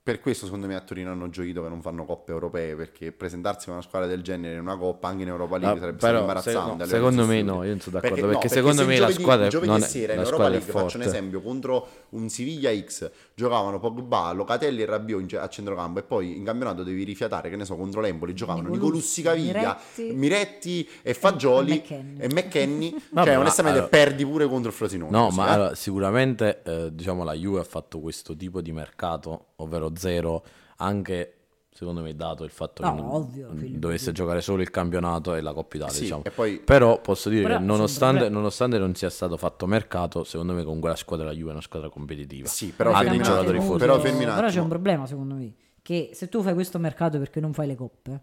[0.05, 3.65] Per questo secondo me a Torino hanno gioito che non fanno coppe europee, perché presentarsi
[3.65, 6.11] con una squadra del genere in una coppa anche in Europa League Ah, sarebbe però,
[6.19, 6.59] stato se- imbarazzante.
[6.59, 8.93] no, a livello secondo me no, io non sono d'accordo, no, perché secondo se me
[8.93, 10.85] la giovedì- squadra è- giovedì non è- sera in la Europa squadra è League, faccio
[10.85, 11.07] un forte.
[11.07, 16.37] esempio, contro un Siviglia X giocavano Pogba, Locatelli e Rabiot in- a centrocampo e poi
[16.37, 21.15] in campionato devi rifiatare, che ne so, contro l'Empoli giocavano Nicolussi, Caviglia, Miretti, Miretti e
[21.15, 21.81] Fagioli
[22.19, 22.91] e McKennie.
[23.09, 25.09] Vabbè, cioè ma onestamente allora- perdi pure contro il Frosinone.
[25.09, 25.51] No, così, ma eh.
[25.51, 30.43] allora, sicuramente eh, diciamo la Juve ha fatto questo tipo di mercato, ovvero zero,
[30.77, 31.31] anche
[31.75, 35.41] secondo me dato il fatto No, che ovvio, Filippo, dovesse giocare solo il campionato e
[35.41, 36.23] la Coppa Italia, Sì, diciamo.
[36.23, 40.53] e poi- Però posso dire Però che nonostante, nonostante non sia stato fatto mercato, secondo
[40.53, 42.47] me comunque la squadra della Juve è una squadra competitiva.
[42.47, 43.77] Sì, però ha fermi dei un giocatori forti.
[43.79, 47.17] però fermi un Però c'è un problema secondo me, che se tu fai questo mercato
[47.19, 48.21] perché non fai le coppe,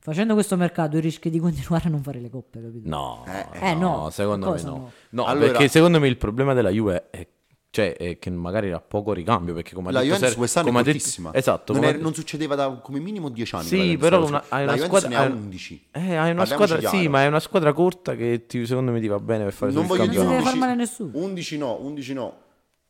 [0.00, 2.88] facendo questo mercato rischi di continuare a non fare le coppe, capito?
[2.88, 4.68] No, Eh, no, secondo me no.
[4.68, 4.92] no?
[5.10, 7.24] No, Allora- perché secondo me il problema della Juve è,
[7.70, 10.66] cioè, è che magari ha poco ricambio, perché come ha La detto Juventus Ser- quest'anno
[10.66, 11.30] come è ha detto- fortissima.
[11.34, 13.64] Esatto, non, come è- ha- non succedeva da come minimo 10 anni.
[13.66, 15.86] Sì, però una- hai una squadra- ne ha hai- 11.
[15.92, 19.06] Eh, hai una squadra, sì, ma è una squadra corta che ti- secondo me ti
[19.06, 20.44] va bene per fare non voglio dire Non si deve campionato.
[20.44, 21.24] far 11, male a nessuno.
[21.26, 22.36] 11 no, 11 no,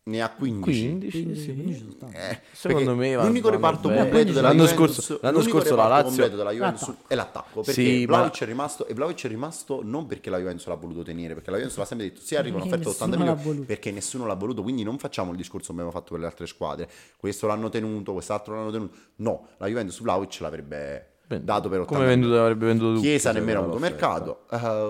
[0.03, 0.81] ne ha 15.
[0.99, 1.97] 15, sì.
[2.13, 4.01] Eh, Secondo me l'unico vanno reparto bene.
[4.01, 7.05] completo della L'anno Juventus, scorso- l'anno scorso la Lazio- della Juventus L'attacco.
[7.09, 10.39] è l'attacco perché Sì, ma- Vlahovic è rimasto e Vlahovic è rimasto non perché la
[10.39, 13.17] Juventus l'ha voluto tenere, perché la Juventus l'ha sempre detto, sì arriva un'offerta di 80
[13.17, 16.11] nessuno l'ha milioni perché nessuno l'ha voluto, quindi non facciamo il discorso che abbiamo fatto
[16.13, 16.89] per le altre squadre.
[17.17, 18.97] Questo l'hanno tenuto, quest'altro l'hanno tenuto.
[19.17, 21.07] No, la Juventus Vlahovic l'avrebbe
[21.43, 23.07] dato per 80 Come venduto, avrebbe venduto tutti.
[23.07, 24.09] Chiesa nemmeno avuto l'offerta.
[24.09, 24.47] mercato.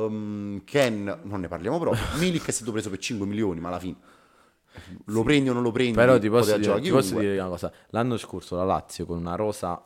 [0.06, 2.00] Ehm, Ken non ne parliamo proprio.
[2.18, 3.96] Milik è stato preso per 5 milioni, ma alla fine
[5.06, 5.94] lo prendi o non lo prendi?
[5.94, 7.72] Però ti posso, dire, giocare ti posso dire una cosa.
[7.90, 9.82] L'anno scorso la Lazio con una rosa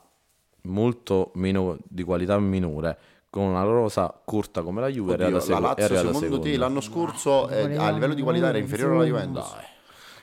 [0.62, 2.98] molto meno di qualità minore,
[3.30, 6.80] con una rosa corta come la Juve, è Oddio, la è Lazio secondo te l'anno
[6.80, 9.04] scorso eh, qualità a livello di qualità era inferiore alla.
[9.06, 9.54] Juventus?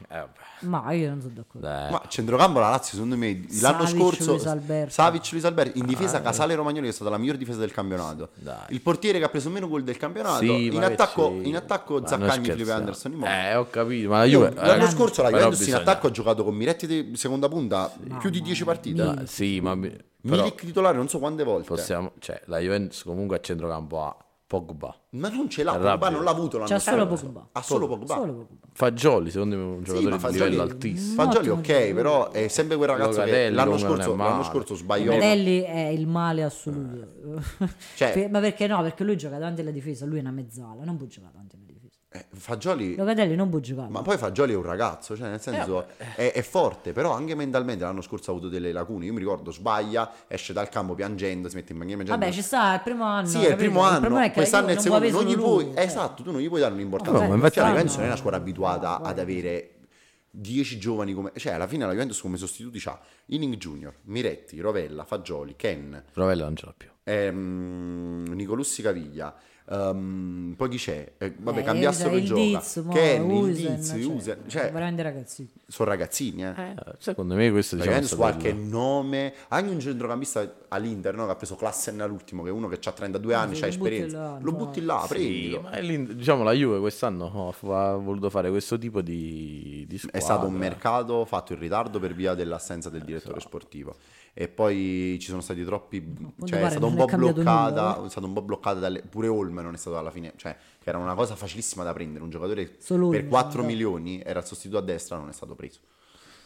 [0.09, 0.25] Eh.
[0.61, 1.67] Ma io non sono d'accordo.
[1.67, 1.91] Dai.
[1.91, 4.91] Ma a centrocampo la Lazio secondo me l'anno Savic, scorso Luis Alberto.
[4.91, 8.29] Savic, Luis Alberto in difesa Casale Romagnoli che è stata la miglior difesa del campionato
[8.35, 8.65] Dai.
[8.69, 12.45] il portiere che ha preso meno gol del campionato Sì, in, attacco, in attacco Zaccagni
[12.45, 12.71] Felipe.
[12.71, 13.49] Anderson Immobile.
[13.49, 14.53] Eh, ho capito, ma la Io, Juve...
[14.65, 17.91] l'anno eh, scorso la Juventus in bisogna- attacco ha giocato con Miretti di seconda punta
[18.19, 19.75] più di 10 partite Dai, sì, ma...
[20.23, 22.11] Milik titolare non so quante volte possiamo...
[22.19, 24.15] Cioè, la Juventus comunque a centrocampo ha
[24.59, 24.93] Pogba.
[25.11, 25.77] ma non ce l'ha.
[25.77, 27.25] Pogba non l'ha avuto l'anno C'ha solo scorso.
[27.25, 27.47] Pogba.
[27.53, 28.67] ha solo Pogba Solo Pogba.
[28.73, 31.23] Fagioli, secondo me è un giocatore ma di Fagioli- livello altissimo.
[31.23, 34.35] Fagioli ok, però è sempre quel ragazzo che Locatelli l'anno comunque non è scorso, l'anno
[34.37, 34.49] male.
[34.49, 35.11] scorso sbagliò.
[35.11, 37.07] Medelli è il male assoluto.
[37.95, 38.81] Cioè- Per- ma perché no?
[38.81, 41.60] Perché lui gioca davanti alla difesa, lui è una mezzala, non può giocare davanti alla
[41.60, 41.60] difesa.
[42.13, 43.89] Eh, Fagioli Locatelli non può giocare.
[43.89, 45.85] Ma poi Fagioli è un ragazzo, cioè nel senso
[46.15, 49.05] è, è forte, però anche mentalmente l'anno scorso ha avuto delle lacune.
[49.05, 52.25] Io mi ricordo, sbaglia, esce dal campo piangendo, si mette in maniera piangendo.
[52.25, 53.27] Vabbè, ci sta il primo anno.
[53.27, 55.35] Sì, è il primo anno, problema è che quest'anno è il non secondo, non gli
[55.37, 57.27] puoi, lui, esatto, tu non gli puoi dare No, un'importanza.
[57.27, 57.75] ma infatti cioè, la no.
[57.75, 59.75] Juventus non è una squadra abituata ad avere
[60.31, 61.31] 10 giovani come...
[61.37, 66.43] Cioè, alla fine la Juventus come sostituti c'ha Inning Junior, Miretti, Rovella, Fagioli, Ken, Rovella
[66.43, 66.89] non ce l'ha più.
[67.05, 69.33] ehm, Nicolussi Caviglia,
[69.71, 71.11] ehm, poi chi c'è?
[71.17, 72.41] Eh, vabbè, Eh, cambiasso il che gioca.
[72.41, 75.49] Diz, mo, Ken, il Usen, Diz, cioè, Usen, cioè, veramente ragazzi.
[75.67, 76.49] sono ragazzini, eh.
[76.49, 81.31] Eh, secondo me questo diciamo, è qualche il- nome, anche un centrocampista all'Inter no, che
[81.31, 83.83] ha preso Klassen all'ultimo, che è uno che ha 32 anni, sì, ha lo butti
[83.87, 84.17] esperienza.
[84.19, 85.59] là, lo butti là, Sì,
[86.15, 91.25] diciamo la Juve quest'anno ha voluto fare questo tipo di, di È stato un mercato
[91.25, 93.47] fatto in ritardo per via dell'assenza del direttore Esatto.
[93.57, 93.95] sportivo.
[94.33, 96.01] E poi ci sono stati troppi.
[96.45, 97.95] Cioè, è stato un po' bloccata.
[97.95, 99.01] nulla, È stato un po' bloccata dalle.
[99.01, 99.27] Pure
[99.61, 100.33] Olme non è stato alla fine.
[100.35, 102.23] Cioè, che era una cosa facilissima da prendere.
[102.23, 103.71] Un giocatore Solo per Olme, 4 dai.
[103.71, 105.79] milioni era il sostituto a destra, non è stato preso.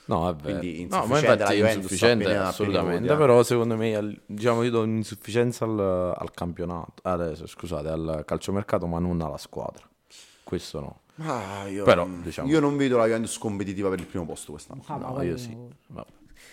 [0.08, 0.44] No, vabbè.
[0.60, 3.12] Quindi no, ma la è Juventus, insufficiente appena- appena assolutamente.
[3.12, 3.16] eh.
[3.18, 5.80] Però secondo me diciamo io do un'insufficienza al,
[6.16, 6.94] al campionato.
[7.02, 9.84] Adesso scusate, al calciomercato, ma non alla squadra.
[10.44, 11.00] Questo no.
[11.28, 14.84] Ah, io, Però, diciamo- io non vedo la Juventus competitiva per il primo posto quest'anno.
[14.88, 15.58] Ah, No, io sì.
[15.88, 16.10] Vabbè,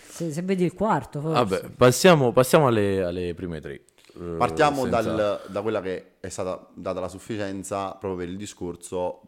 [0.07, 1.43] Se, se vedi il quarto, forse.
[1.43, 3.81] Vabbè, passiamo, passiamo alle, alle prime tre.
[4.15, 8.37] Eh, Partiamo senza- dal- da quella che è stata data la sufficienza proprio per il
[8.37, 9.21] discorso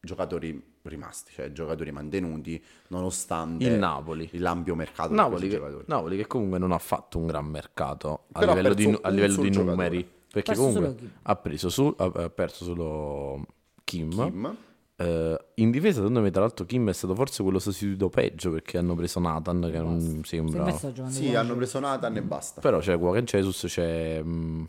[0.00, 4.30] giocatori rimasti, cioè giocatori mantenuti nonostante Il Napoli.
[4.38, 5.84] l'ampio mercato di Napoli che, giocatori.
[5.88, 9.42] Napoli che comunque non ha fatto un gran mercato a Però livello di, a livello
[9.42, 10.08] di numeri.
[10.30, 13.44] Perché Perso comunque ha, preso su- ha- ha perso solo
[13.84, 14.10] Kim.
[14.10, 14.56] Kim.
[15.00, 18.76] Eh, in difesa, secondo me, tra l'altro, Kim è stato forse quello sostituito peggio perché
[18.76, 20.70] hanno preso Nathan, che non Se sembra.
[21.08, 22.60] Sì, hanno preso Nathan e basta.
[22.60, 24.64] Però c'è Guacan Jesus, c'è mm,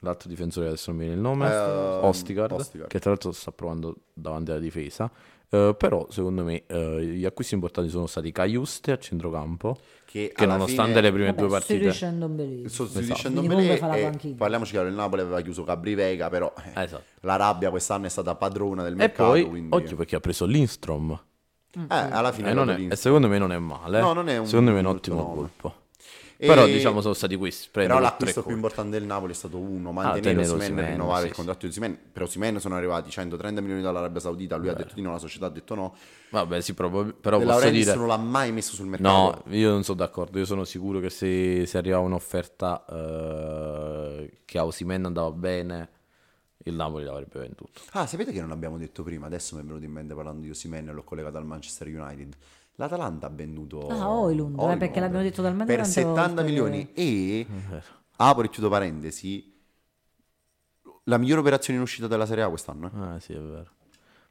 [0.00, 1.56] l'altro difensore, adesso non mi viene il nome, Eh,
[2.02, 2.90] Ostigard, Ostigard.
[2.90, 5.08] che tra l'altro sta provando davanti alla difesa.
[5.54, 10.46] Eh, però, secondo me, eh, gli acquisti importanti sono stati Caiuste a centrocampo, Che, che
[10.46, 11.74] nonostante fine le prime Vabbè, due partite...
[11.92, 12.68] sostituisce Ndombele.
[12.68, 14.34] sostituisce Quindi comunque Ndombele fa la e panchina.
[14.36, 17.02] parliamoci chiaro, il Napoli aveva chiuso Gabri Vega, però eh, Esatto.
[17.20, 19.74] la rabbia quest'anno è stata padrona del E mercato, poi, quindi...
[19.76, 21.18] oggi perché ha preso Lindstrom,
[21.76, 24.00] Eh, alla fine E, è e secondo me non è male.
[24.00, 25.34] No, non è un secondo me è un ottimo nome.
[25.34, 25.74] colpo.
[26.36, 27.68] E- Però diciamo sono stati questi.
[27.70, 31.26] Però l'acquisto più importante del Napoli è stato uno, Ah, mantenere e Osimhen, rinnovare sì,
[31.28, 31.98] il contratto di Osimhen.
[32.12, 35.46] Per Osimhen sono arrivati 130 milioni dall'Arabia Saudita, lui ha detto di no, la società
[35.46, 35.94] ha detto no.
[36.30, 37.94] Vabbè, sì, proprio, però De posso dire...
[37.94, 39.42] non l'ha mai messo sul mercato.
[39.46, 40.38] No, io non sono d'accordo.
[40.38, 45.88] Io sono sicuro che se, se arrivava un'offerta eh, che a Osimhen andava bene,
[46.64, 47.80] il Napoli l'avrebbe venduto.
[47.92, 49.26] Ah, sapete che non abbiamo detto prima?
[49.26, 52.34] Adesso mi è venuto in mente parlando di Osimhen e l'ho collegato al Manchester United.
[52.76, 56.92] L'Atalanta ha venduto Ah, Højlund, eh, perché l'abbiamo detto talmente per tante 70 volte milioni
[56.92, 57.46] che- e
[58.16, 59.52] apro e chiudo parentesi.
[61.04, 62.86] La migliore operazione in uscita della Serie A quest'anno.
[62.86, 62.98] eh.
[63.14, 63.70] Ah, sì, è vero.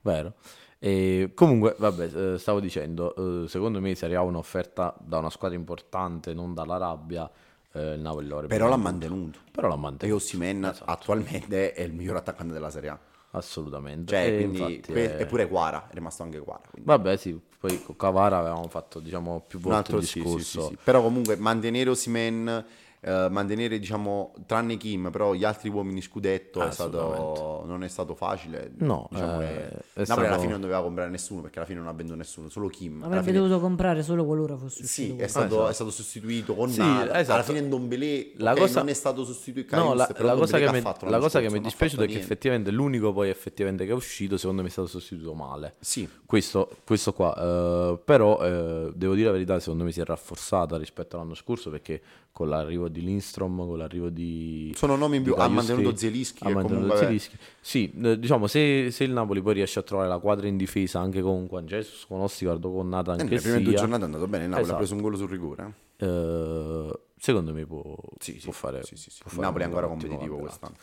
[0.01, 0.33] Vero.
[0.79, 5.57] E comunque, vabbè, eh, stavo dicendo, eh, secondo me se arrivava un'offerta da una squadra
[5.57, 7.29] importante, non dall'Arabia,
[7.71, 9.39] eh, il Napoli l'avrebbe Però l'ha mantenuto.
[9.51, 10.17] Però l'ha E mantenuto.
[10.17, 10.91] Osimhen Esatto.
[10.91, 12.99] attualmente è il miglior attaccante della Serie A.
[13.35, 14.11] Assolutamente.
[14.11, 16.61] Cioè, E quindi, que- è- e pure Quara, è rimasto anche Quara.
[16.69, 20.37] quindi Vabbè, sì, poi con Cavara avevamo fatto, diciamo, più un volte altro il discorso.
[20.39, 20.77] sì, sì, sì.
[20.83, 22.65] Però comunque mantenere Osimhen,
[23.03, 28.15] eh, mantenere diciamo, tranne Kim, però gli altri uomini scudetto è stato, non è stato
[28.15, 28.71] facile.
[28.77, 31.79] No, diciamo eh, è Napoli stato- alla fine non doveva comprare nessuno perché alla fine
[31.79, 33.03] non ha venduto nessuno, solo Kim.
[33.03, 35.67] Avrebbe fine- dovuto comprare solo qualora fosse Sì, è stato, esatto.
[35.69, 37.19] è stato sostituito con Sì, Nala.
[37.19, 37.33] esatto.
[37.33, 40.57] Alla fine Ndombele La ok, cosa- non è stato sostituito No, la, però la cosa
[40.57, 43.85] che, mi, fatto la cosa che mi è dispiaciuto è che effettivamente l'unico poi effettivamente
[43.85, 45.75] che è uscito, secondo me è stato sostituito male.
[45.79, 50.05] Sì, Questo, questo qua, eh, però eh, devo dire la verità, secondo me si è
[50.05, 52.01] rafforzata rispetto all'anno scorso perché
[52.33, 54.73] con l'arrivo di Lindstrom, con l'arrivo di...
[54.75, 55.35] sono nomi in più.
[55.37, 56.97] Ha mantenuto Zielinski ha che mantenuto.
[56.97, 57.37] Zielinski.
[57.61, 60.99] Sì, eh, diciamo se, se il Napoli poi riesce a trovare la quadra in difesa
[60.99, 64.27] anche con Juan Jesus, con Ossigardo, con Nathan Eh, nelle prime due giornate è andato
[64.27, 64.45] bene.
[64.45, 64.77] Il Napoli Esatto.
[64.77, 65.73] ha preso un gol sul rigore.
[65.97, 68.81] eh, secondo me può, Sì, sì, può fare...
[68.83, 69.21] sì, sì, sì.
[69.23, 70.73] fare Napoli è ancora competitivo quest'anno.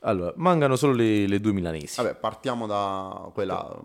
[0.00, 2.00] Allora, mancano solo le, le due milanesi.
[2.02, 3.78] Vabbè, partiamo da quella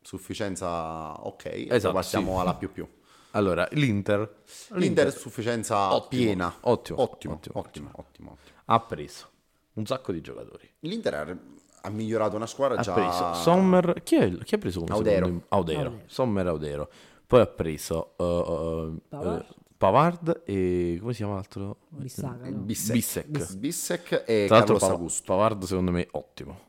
[0.00, 2.86] sufficienza ok, Esatto, passiamo alla più più.
[3.34, 4.42] Allora, l'Inter,
[4.74, 6.54] L'Inter è sufficienza Ottimo, piena.
[6.62, 8.56] ottimo, ottimo, ottimo, ottimo, ottimo, ottimo.
[8.66, 9.28] ha preso
[9.74, 10.68] un sacco di giocatori.
[10.80, 11.36] L'Inter ha,
[11.82, 12.92] ha migliorato una squadra Ha già...
[12.92, 15.24] preso Sommer, chi, è, chi ha preso come Audero.
[15.26, 15.44] secondo?
[15.48, 15.78] Audero.
[15.80, 16.02] Audero.
[16.06, 16.90] Sommer Audero.
[17.26, 19.46] Poi ha preso uh, uh, Pavard.
[19.78, 21.78] Pavard e come si chiama l'altro?
[21.88, 22.58] Bissaka, no?
[22.58, 22.92] Bissek.
[22.92, 23.56] Bissek.
[23.56, 25.22] Bissek e Tra l'altro Carlos Pav- Augusto.
[25.32, 26.60] Pavard secondo me ottimo.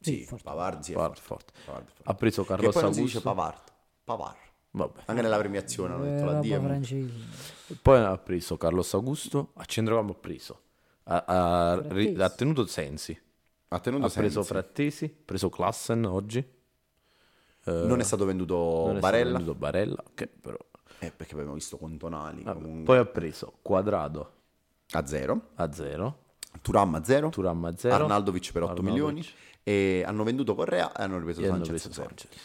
[0.00, 0.26] Sì.
[0.42, 1.52] Pavard, sì, è Pavard forte.
[1.52, 1.60] forte.
[1.66, 2.02] Pavard, forte.
[2.10, 3.34] Ha preso Che Carlos poi non si dice Augusto.
[3.42, 3.62] Pavard,
[4.04, 4.36] Pavard.
[4.76, 5.02] Vabbè.
[5.06, 7.12] Anche nella premiazione hanno Eh, detto la francese.
[7.80, 10.60] Poi ha preso Carlos Augusto, a centrocampo ha preso.
[11.04, 13.18] Ha, ha- ha tenuto Sensi.
[13.68, 14.48] Ha tenuto Ha preso Sensi.
[14.48, 16.38] Frattesi, ha preso Klassen oggi.
[16.38, 19.36] Eh, Non è stato venduto non è stato Barella.
[19.38, 20.58] venduto Barella, che però...
[20.98, 22.84] Eh, perché abbiamo visto Contonali comunque.
[22.84, 24.32] Poi ha preso Quadrado
[24.92, 25.48] a zero.
[25.56, 26.18] a 0,
[26.62, 27.28] Turam a zero.
[27.30, 27.94] Turam a 0.
[27.94, 29.24] Arnaldovic per 8 milioni.
[29.62, 32.08] E hanno venduto Correa e hanno ripreso e hanno Sanchez preso a zero.
[32.08, 32.40] Sanchez.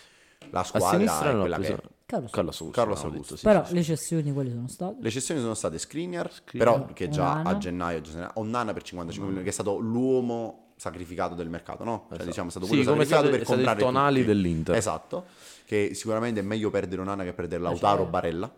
[0.50, 1.90] La A squadra sinistra è hanno quella preso che è.
[2.12, 2.32] Carlos.
[2.32, 2.82] Carlos Augusto.
[2.82, 4.96] Carlos Augusto, sì, Però sì, le cessioni quali sono state?
[5.00, 7.50] Le cessioni sono state Skriniar, Skriniar, però che già Onana.
[7.50, 8.02] a gennaio
[8.36, 12.08] Onnana per 55 milioni, che è stato l'uomo sacrificato del mercato, no?
[12.16, 14.28] Cioè, diciamo, è stato Sì, quello come sacrificato state- per comprare Tonali tutti.
[14.28, 14.76] dell'Inter.
[14.76, 15.26] Esatto,
[15.66, 18.52] che sicuramente è meglio perdere Onana che perdere Lautaro o Barella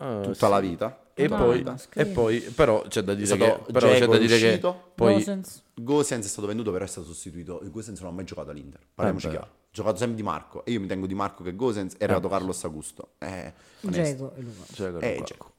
[0.00, 0.48] Eh, tutta sì.
[0.52, 1.02] la vita.
[1.14, 4.46] E poi, e poi, però c'è da dire che, però c'è da è dire che
[4.46, 4.92] uscito.
[4.94, 5.62] poi Gosens.
[5.74, 7.60] Gosens è stato venduto, però è stato sostituito.
[7.64, 8.80] Gosens non ha mai giocato all'Inter.
[8.94, 9.48] Parliamoci Eh chiaro.
[9.78, 10.64] Giocato sempre Di Marco.
[10.64, 11.94] E io mi tengo Di Marco che Gosens.
[11.96, 13.10] È arrivato Carlos Augusto.
[13.18, 13.52] Eh.
[13.80, 14.72] Dzeko e Lukaku.
[14.72, 15.22] c'è Eh, Lukaku.
[15.22, 15.52] Dzeko.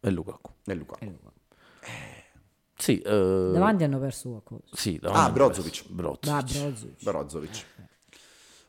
[0.00, 0.50] E Lukaku.
[0.64, 1.04] E Lukaku.
[1.04, 1.34] E Lukaku.
[2.78, 4.62] Sì, eh, Davanti hanno perso qualcosa.
[4.72, 5.88] sì, Ah, davanti Brozovic.
[5.90, 6.28] Brozovic.
[6.28, 7.02] Ah, Brozovic.
[7.02, 7.64] Brozovic.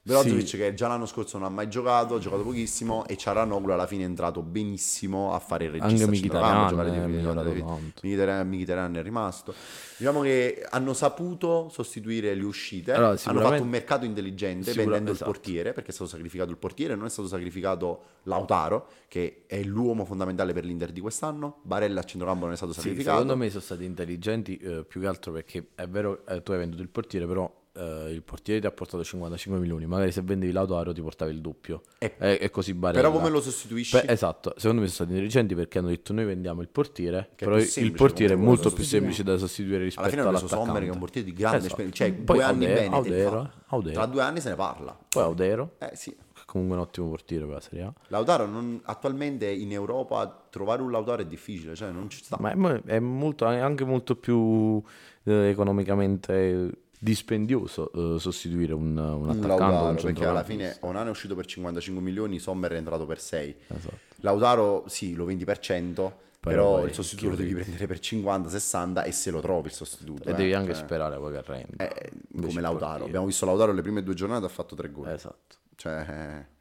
[0.08, 3.88] Brozovic che già l'anno scorso non ha mai giocato, ha giocato pochissimo e Ciaranoglu alla
[3.88, 8.46] fine è entrato benissimo a fare il regista Anche Mkhitaryan è tanto.
[8.46, 9.54] Mkhitaryan, è rimasto.
[9.98, 15.30] Diciamo che hanno saputo sostituire le uscite, Allora, hanno fatto un mercato intelligente vendendo esatto.
[15.30, 19.62] il portiere, perché è stato sacrificato il portiere, non è stato sacrificato Lautaro, che è
[19.64, 23.18] l'uomo fondamentale per l'Inter di quest'anno, Barella a centrocampo non è stato Sì, sacrificato.
[23.20, 26.58] secondo me sono stati intelligenti eh, più che altro perché è vero eh, tu hai
[26.60, 30.52] venduto il portiere però eh, il portiere ti ha portato 55 milioni magari se vendevi
[30.52, 33.98] Lautaro ti portavi il doppio E- e, e così Barella Però come lo sostituisci?
[34.00, 37.46] Beh, esatto, secondo me sono stati intelligenti perché hanno detto noi vendiamo il portiere, Che
[37.46, 40.38] però più il semplice portiere è molto più semplice da sostituire rispetto Alla fine hanno
[40.38, 40.48] preso.
[40.48, 41.82] Sommer che è un portiere di grande Esatto.
[41.82, 43.52] esperienza, cioè Poi due anni Audero- bene te Audero.
[43.68, 43.94] Audero.
[43.94, 44.98] Tra due anni se ne parla.
[45.10, 46.16] Poi Audero, Eh sì.
[46.46, 47.94] comunque un ottimo portiere per la Serie A.
[48.08, 52.38] Lautaro non- attualmente in Europa trovare un Lautaro è difficile, cioè non ci sta.
[52.40, 54.82] Ma è, è molto, anche molto più
[55.26, 61.10] eh, economicamente dispendioso eh, sostituire un, un attaccante Lautaro, un perché alla fine Onana è
[61.12, 63.56] uscito per 55 milioni, Sommer è entrato per 6.
[63.68, 63.98] Esatto.
[64.18, 68.50] Lautaro sì, lo vendi per 100, però, poi il sostituto lo devi prendere per 50,
[68.50, 70.28] 60 e se lo trovi il sostituto.
[70.28, 71.90] E eh, devi anche cioè, sperare poi che renda.
[71.90, 73.06] eh, come Lautaro.
[73.06, 75.10] Abbiamo visto Lautaro le prime due giornate ha fatto tre gol.
[75.10, 75.56] Esatto.
[75.76, 76.57] Cioè, eh,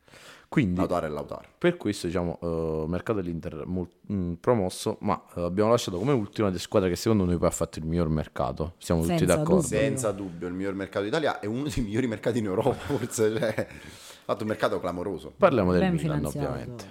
[0.57, 1.49] Quindi Lautaro e Lautaro.
[1.59, 6.49] per questo diciamo eh, mercato dell'Inter mol- mh, promosso, ma eh, abbiamo lasciato come ultima
[6.49, 8.73] delle squadre che secondo noi poi ha fatto il miglior mercato.
[8.79, 9.61] Siamo tutti Senza d'accordo.
[9.61, 9.79] dubbio.
[9.79, 13.37] Senza dubbio il miglior mercato d'Italia è uno dei migliori mercati in Europa, forse.
[13.39, 15.33] Cioè, ha fatto un mercato clamoroso.
[15.37, 16.49] Parliamo del Ben Milan finanziato.
[16.49, 16.85] ovviamente.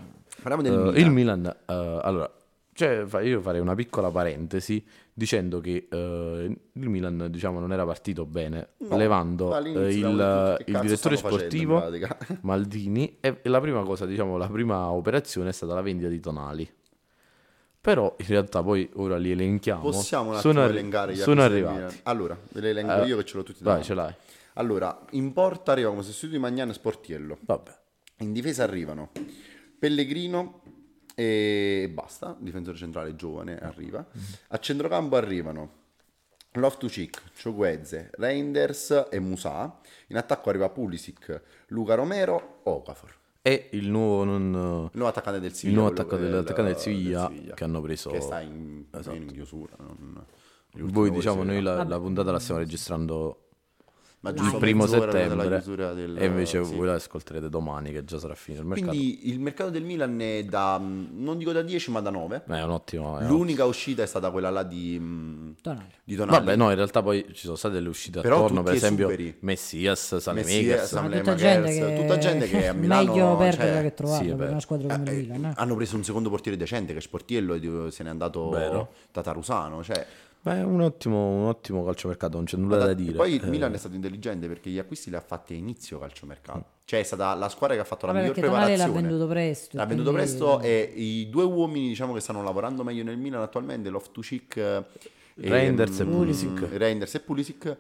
[0.44, 0.96] Parliamo del Eh, Milan.
[0.98, 2.32] il Milan, allora,
[2.76, 8.26] cioè, io farei una piccola parentesi dicendo che eh, il Milan diciamo, non era partito
[8.26, 12.18] bene, No, levando eh, il, il direttore facendo, sportivo pratica?
[12.44, 16.20] Maldini e, e la prima cosa, diciamo, la prima operazione è stata la vendita di
[16.20, 16.70] Tonali.
[17.80, 19.82] Però in realtà poi ora li elenchiamo.
[19.82, 22.02] Possiamo un sono, arri- elencare gli sono arrivati.
[22.04, 24.14] Allora, ve le elenco Eh, io che ce l'ho tutti Vai, ce l'hai.
[24.56, 27.38] Allora, in porta arriva come sostituto di Magnan Sportiello.
[27.40, 27.72] Vabbè.
[28.18, 29.12] In difesa arrivano
[29.80, 30.62] Pellegrino
[31.16, 34.06] e basta, difensore centrale giovane arriva.
[34.50, 35.84] A centrocampo arrivano
[36.52, 39.80] Loftus-Cheek, Ciuguezze, Reinders e Musa.
[40.08, 43.14] In attacco arriva Pulisic, Luca Romero, Okafor.
[43.42, 45.80] E il nuovo, non, Il nuovo attaccante del il Siviglia.
[45.80, 46.82] nuovo quello attacco del- dell'attaccante del del
[47.30, 48.10] Siviglia che hanno preso.
[48.10, 49.76] Che sta in, in chiusura.
[49.78, 50.26] non-
[50.78, 53.45] Voi diciamo, noi la, la puntata la stiamo registrando
[54.26, 55.62] Ma il giusto primo settembre
[55.94, 56.74] del- e invece sì.
[56.76, 58.90] voi la ascolterete domani che già sarà finito il mercato.
[58.90, 62.44] Quindi il mercato del Milan è da, non dico da 10 ma da 9.
[62.50, 63.20] Eh, è un ottimo.
[63.20, 65.86] è un- L'unica uscita è stata quella là di, mm, Tonali.
[66.04, 66.38] di Tonali.
[66.38, 69.36] Vabbè, no, in realtà poi ci sono state delle uscite Però attorno, per esempio esuberi.
[69.42, 71.96] Messias, Ma Sam tutta gente, che...
[72.02, 75.10] tutta gente che a Milano meglio perderla cioè, che trovarla sì, per una squadra come
[75.12, 75.46] eh, il Milan.
[75.46, 75.54] eh.
[75.56, 78.90] hanno preso un secondo portiere decente che è Sportiello e se n'è andato Vero.
[79.12, 79.84] Tatarusano.
[79.84, 80.06] Cioè,
[80.46, 83.14] Beh, è un ottimo, un ottimo calciomercato, non c'è nulla da dire.
[83.18, 85.98] Poi il Eh, Milan è stato intelligente perché gli acquisti li ha fatti a inizio
[85.98, 86.66] calciomercato.
[86.86, 89.08] Cioè è stata la squadra che ha fatto la Vabbè, miglior perché Tonali l'ha preparazione.
[89.08, 89.78] venduto presto.
[89.78, 93.42] L'ha venduto quindi- presto e i due uomini diciamo che stanno lavorando meglio nel Milan
[93.42, 94.84] attualmente, Loftus-Cheek e
[95.38, 96.68] Reinders e mm, Pulisic.
[96.74, 97.78] Reinders e Pulisic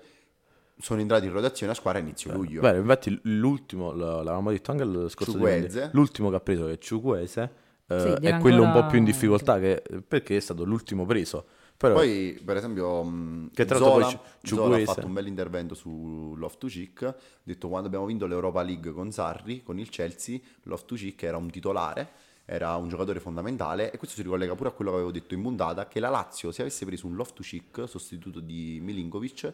[0.79, 2.61] sono entrati in rotazione a squadra a inizio luglio.
[2.61, 6.77] Beh, infatti l'ultimo, l'avevamo detto anche il scorso dicembre, l'ultimo che ha preso che è
[6.79, 7.51] Ciuguese,
[7.87, 11.05] eh, Sì, deve è quello un po' più in difficoltà che- perché è stato l'ultimo
[11.05, 11.45] preso.
[11.77, 15.75] Però Poi, per esempio, mh, Che tra Zola, poi Zola ha fatto un bel intervento
[15.75, 17.01] su Loftus-Cheek.
[17.03, 21.49] Ha detto quando abbiamo vinto l'Europa League con Sarri, con il Chelsea, Loftus-Cheek era un
[21.49, 22.09] titolare,
[22.45, 25.41] era un giocatore fondamentale e questo si ricollega pure a quello che avevo detto in
[25.41, 29.53] puntata, che la Lazio, se avesse preso un Loftus-Cheek, sostituto di Milinkovic,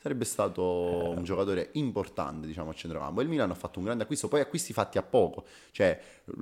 [0.00, 0.62] sarebbe stato
[1.14, 4.72] un giocatore importante diciamo a centrocampo il Milan ha fatto un grande acquisto poi acquisti
[4.72, 5.44] fatti a poco.
[5.72, 6.00] Cioè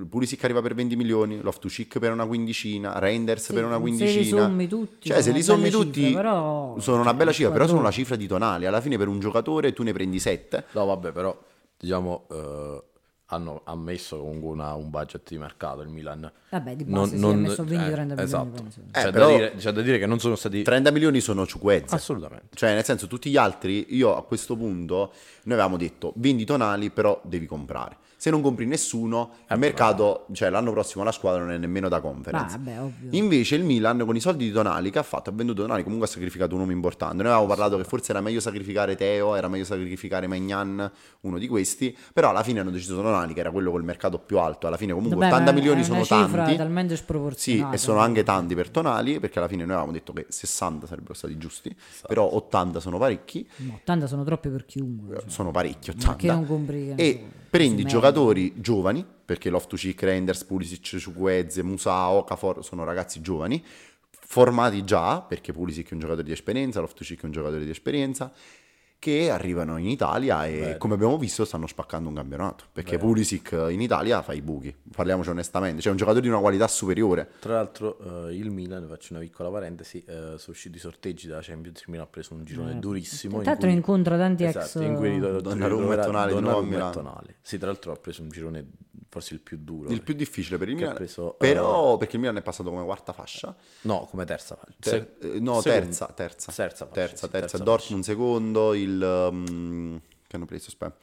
[0.09, 3.83] Pulisic arriva per 20 milioni Loftus-Cheek per una quindicina Reinders Sì, per una se li
[3.97, 4.41] quindicina.
[4.43, 7.81] sommi tutti cioè se li sommi tutti cifre, però- sono una bella cifra però sono
[7.81, 8.65] la cifra di Tonali.
[8.65, 11.37] Alla fine per un giocatore tu ne prendi 7 No, vabbè, però
[11.77, 12.83] diciamo eh,
[13.31, 16.31] hanno ammesso comunque una- un budget di mercato il Milan.
[16.49, 18.49] Vabbè, di Non- base sì, non- ha messo 20-30 milioni, Esatto.
[18.61, 18.79] penso.
[18.79, 21.45] Eh, c'è, però- da dire, c'è da dire che non sono stati 30 milioni sono
[21.45, 22.55] Ciuquezze assolutamente.
[22.55, 25.11] Cioè, nel senso, tutti gli altri, io a questo punto,
[25.43, 27.97] noi avevamo detto, vendi tonali, però devi comprare.
[28.21, 31.87] Se non compri nessuno, Eh, il mercato, cioè l'anno prossimo la squadra non è nemmeno
[31.87, 32.57] da Ah, conference.
[32.57, 33.07] vabbè, ovvio.
[33.11, 36.05] Invece il Milan con i soldi di Tonali che ha fatto, ha venduto Tonali, comunque
[36.05, 37.15] ha sacrificato un uomo importante.
[37.15, 40.91] Noi avevamo parlato che forse era meglio sacrificare Teo, era meglio sacrificare Magnan,
[41.21, 44.37] uno di questi, però alla fine hanno deciso Tonali che era quello col mercato più
[44.37, 46.55] alto, alla fine comunque Vabbè, 80 ma è milioni sono cifra tanti.
[46.57, 47.73] talmente Sì, sproporzionata.
[47.73, 51.13] e sono anche tanti per Tonali, perché alla fine noi avevamo detto che 60 sarebbero
[51.13, 51.73] stati giusti,
[52.05, 55.19] però 80 sono parecchi, No, 80 sono troppe per chiunque.
[55.21, 55.29] cioè.
[55.29, 56.33] sono parecchi, Ma che 80.
[56.33, 62.09] non compri, che ne E so, prendi giocatori giovani, perché Loftus-Cheek, Renders, Pulisic, Ciuquezze, Musa,
[62.09, 63.63] Okafor sono ragazzi giovani,
[64.09, 68.31] formati già, perché Pulisic è un giocatore di esperienza, Loftus-Cheek è un giocatore di esperienza,
[68.99, 70.77] che arrivano in Italia e Vero.
[70.77, 75.29] come abbiamo visto stanno spaccando un campionato, perché Pulisic in Italia fa i buchi, parliamoci
[75.29, 77.29] onestamente, c'è un giocatore di una qualità superiore.
[77.39, 81.39] Tra l'altro eh, il Milan, faccio una piccola parentesi, eh, sono usciti i sorteggi della
[81.41, 83.39] Champions, il Milan ha preso un girone durissimo.
[83.39, 84.87] Tra l'altro in cui- incontra tanti Esatto, ex...
[84.87, 86.91] in cui ritro- Donnarumma e a Donnarumma e.
[86.91, 87.35] Tonali.
[87.41, 88.67] Sì, tra l'altro ha preso un girone
[89.09, 89.89] forse il più duro.
[89.89, 93.11] Il più difficile per il Milan, preso, però perché il Milan è passato come quarta
[93.11, 94.55] fascia, No, come terza.
[94.55, 94.75] fascia.
[94.79, 96.51] Ter- Se- eh, no, terza, terza.
[96.51, 97.47] Terza fascia, terza, sì, terza.
[97.49, 99.27] terza Dortmund secondo, il...
[99.31, 100.67] um, che hanno preso?
[100.67, 100.95] Aspetta.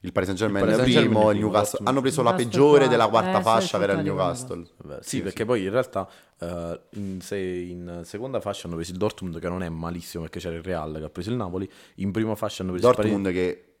[0.00, 1.50] Il Paris Saint Germain Il primo, il Newcastle.
[1.62, 1.88] Dortmund.
[1.88, 4.64] Hanno preso la peggiore della quarta Eh, sì, fascia che era il Newcastle.
[4.76, 8.98] Vabbè, Sì, perché poi in realtà eh, in, se- in seconda fascia hanno preso il
[8.98, 12.12] Dortmund che non è malissimo perché c'era il Real che ha preso il Napoli, in
[12.12, 13.75] prima fascia hanno preso il Dortmund che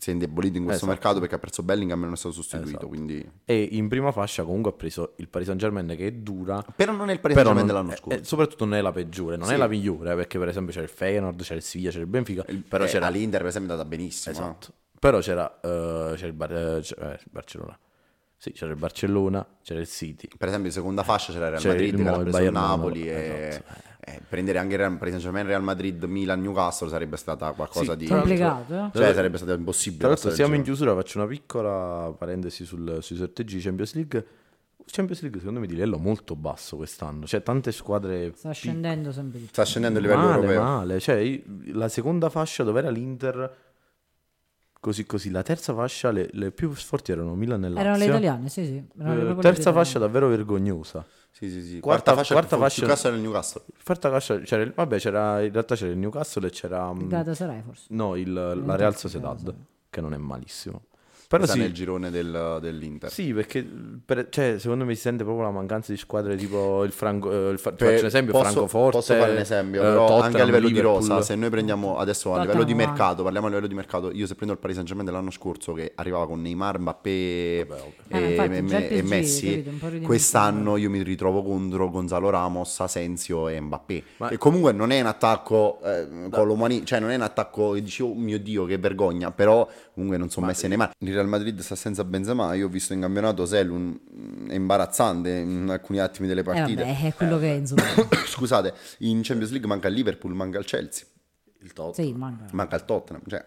[0.00, 0.98] si è indebolito in questo Esatto.
[0.98, 2.88] mercato perché ha perso Bellingham e non è stato sostituito, Esatto.
[2.88, 3.30] quindi...
[3.44, 6.92] E in prima fascia comunque ha preso il Paris Saint Germain che è dura, Però
[6.92, 8.18] non è il Paris Saint Germain dell'anno eh, scorso.
[8.18, 9.54] eh, soprattutto non è la peggiore, non Sì.
[9.54, 12.44] è la migliore perché per esempio c'era il Feyenoord, c'era il Siviglia, c'era il Benfica,
[12.66, 14.38] però Eh, c'era all'Inter per esempio è andata benissimo.
[14.38, 14.44] no?
[14.44, 14.72] Esatto.
[14.98, 17.78] Però c'era, eh, c'era il, Bar- eh, c'era- eh, il Barcellona.
[18.36, 20.26] Sì, c'era il Barcellona, c'era il City.
[20.34, 22.54] Per esempio in seconda fascia c'era il Real C'era Madrid il Mo- il il Bayern
[22.54, 23.46] Napoli e...
[23.48, 23.72] esatto.
[23.74, 27.98] e Eh, prendere anche Real, Paris Saint-Germain, Real Madrid, Milan, Newcastle sarebbe stata qualcosa Sì,
[27.98, 28.06] di...
[28.06, 28.90] Complicato, eh?
[28.92, 29.98] Cioè sarebbe stato impossibile.
[30.00, 34.26] Tra l'altro siamo in chiusura, faccio una piccola parentesi sul- sui sorteggi di Champions League.
[34.86, 39.38] Champions League secondo me di livello molto basso quest'anno, cioè tante squadre Sta scendendo sempre
[39.38, 39.52] di più.
[39.52, 40.62] Sta scendendo il livello male, europeo.
[40.62, 43.54] male, cioè la seconda fascia dove era l'Inter
[44.80, 47.80] così così, la terza fascia le, le più forti erano Milan e Lazio.
[47.82, 48.84] Erano le italiane, sì, sì.
[48.98, 51.06] erano Eh, terza fascia davvero vergognosa.
[51.32, 51.80] Sì, sì, sì.
[51.80, 53.62] Quarta- Quarta, fascia, quarta fascia- Newcastle il Newcastle.
[53.84, 57.06] Quarta fascia c'era il- vabbè, c'era in realtà c'era il Newcastle e c'era mm, Il
[57.08, 57.84] Galatasaray forse.
[57.90, 59.54] no, il- la Real Sociedad
[59.88, 60.82] che non è malissimo.
[61.30, 63.08] Però Sta sì, nel girone del- dell'Inter.
[63.08, 63.64] Sì, perché
[64.04, 67.30] per- cioè, secondo me si sente proprio la mancanza di squadre tipo il Franco.
[67.30, 68.96] eh, il Per- faccio un esempio: posso, Francoforte.
[68.96, 70.98] posso fare un esempio, eh, però anche a Tottenham, livello di Liverpool.
[71.08, 72.84] rosa, se noi prendiamo adesso a Tottenham livello di anche.
[72.84, 75.92] mercato, parliamo a livello di mercato, io se prendo il Paris Saint-Germain dell'anno scorso che
[75.94, 81.00] arrivava con Neymar, Mbappé Eh, ma e, infatti, e- e Messi, capito, quest'anno io mi
[81.02, 84.02] ritrovo contro Gonzalo Ramos, Asensio e Mbappé.
[84.16, 87.70] Ma- E comunque non è un attacco eh, con l'umani, cioè non è un attacco
[87.70, 90.90] che dici oh mio Dio che vergogna, però comunque non sono messi Neymar.
[90.98, 95.68] Il Real Madrid sta senza Benzema, io ho visto in campionato Selun è imbarazzante in
[95.70, 96.82] alcuni attimi delle Eh, partite.
[96.82, 97.82] vabbè, è quello che è, insomma.
[98.26, 101.04] Scusate, in Champions League manca il Liverpool, manca il Chelsea,
[101.60, 102.12] Il Tottenham.
[102.12, 102.44] sì, manca.
[102.52, 103.44] manca il Tottenham, cioè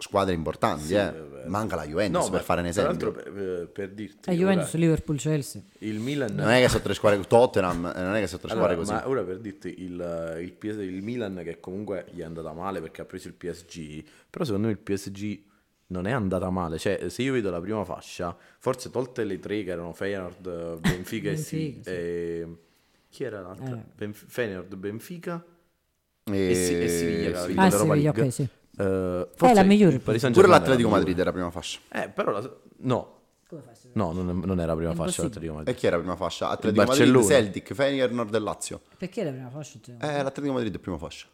[0.00, 1.12] squadre importanti, eh.
[1.48, 3.06] manca la Juventus per ma fare un tra esempio.
[3.12, 5.60] l'altro, per, per dirti, Eh, Juventus, ora, Liverpool, Chelsea.
[5.80, 6.34] il Milan.
[6.36, 8.76] Non è che sono tre squadre Tottenham, eh, non è che sono tre Allora, squadre
[8.76, 8.92] così.
[8.92, 12.80] ma ora per dirti il, il PS il Milan che comunque gli è andata male
[12.80, 15.46] perché ha preso il PSG, però secondo me il PSG
[15.90, 19.62] non è andata male, cioè se io vedo la prima fascia, forse tolte le tre
[19.64, 21.88] che erano Feyenoord, Benfica e, sì, sì.
[21.90, 22.56] e
[23.08, 23.76] chi era l'altra?
[23.76, 23.84] Eh.
[23.94, 25.44] Benf- Feyenoord, Benfica
[26.24, 28.48] E, e, Si- e Siviglia Ah, Siviglia, ok, sì.
[28.80, 29.98] Eh, È la migliore.
[29.98, 31.80] Pure l'Atletico era la Madrid era prima fascia.
[31.90, 33.20] Eh, però la- no,
[33.94, 35.74] no, non, è- non era prima fascia l'Atletico Madrid.
[35.74, 36.50] E chi era prima fascia?
[36.50, 37.22] Atletico Madrid.
[37.24, 38.80] Celtic, Feyenoord e Lazio.
[38.98, 39.78] Perché la prima fascia?
[40.00, 41.26] Eh, l'Atletico Madrid è prima fascia.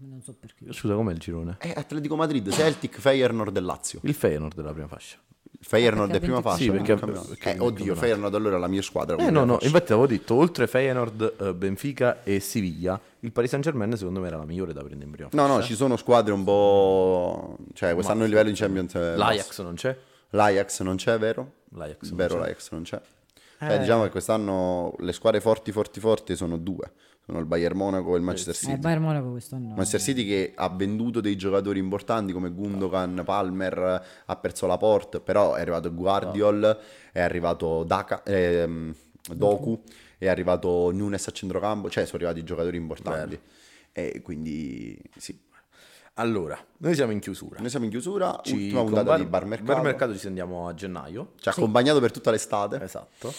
[0.00, 0.72] Non so perché.
[0.72, 1.56] Scusa, com'è il girone?
[1.60, 4.00] Eh, Atletico Madrid, Celtic, Feyenoord e Lazio.
[4.02, 5.18] Il Feyenoord è la prima fascia.
[5.58, 6.62] Il Feyenoord è prima fascia.
[6.64, 7.94] Sì, perché- perché Eh, oddio.
[7.94, 9.16] Feyenoord allora è la mia squadra.
[9.16, 9.66] Eh no, no, fascia.
[9.66, 14.26] infatti avevo detto, oltre Feyenoord, eh, Benfica e Siviglia, il Paris Saint Germain secondo me
[14.26, 15.68] era la migliore da prendere in prima No, no, fascia.
[15.68, 17.56] ci sono squadre un po'...
[17.72, 19.96] Cioè, quest'anno il livello in Champions è L'Ajax non c'è?
[20.30, 21.52] L'Ajax non c'è, vero?
[21.70, 22.40] L'Ajax non Vero, c'è.
[22.40, 23.00] l'Ajax non c'è.
[23.60, 26.92] Cioè, diciamo che quest'anno le squadre forti, forti, forti sono due.
[27.26, 28.76] Sono il Bayern Monaco e il Manchester Eh, City.
[28.78, 29.68] Bayern Monaco quest'anno.
[29.68, 35.20] Manchester City che ha venduto dei giocatori importanti come Gundogan, Palmer, ha perso la Port,
[35.20, 36.78] però è arrivato Guardiol,
[37.12, 38.94] è arrivato Daka, ehm,
[39.32, 39.82] Doku,
[40.18, 43.40] è arrivato Nunes a centrocampo, cioè sono arrivati giocatori importanti.
[43.92, 45.38] E quindi sì,
[46.16, 47.58] Allora, noi siamo in chiusura.
[47.58, 50.68] noi siamo in chiusura, Ci ultima puntata Bar- di Bar Mercato, Bar Mercato ci sentiamo
[50.68, 51.32] a gennaio.
[51.40, 52.82] ci ha accompagnato per tutta l'estate.
[52.82, 53.32] Esatto.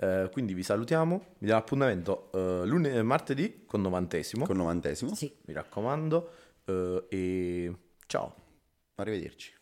[0.00, 5.14] Eh, quindi vi salutiamo, vi diamo appuntamento eh, lune- martedì con novantesimo, Con novantesimo.
[5.14, 5.32] Sì.
[5.46, 6.30] mi raccomando,
[6.64, 7.76] eh, e
[8.06, 8.34] ciao.
[8.96, 9.54] Arrivederci.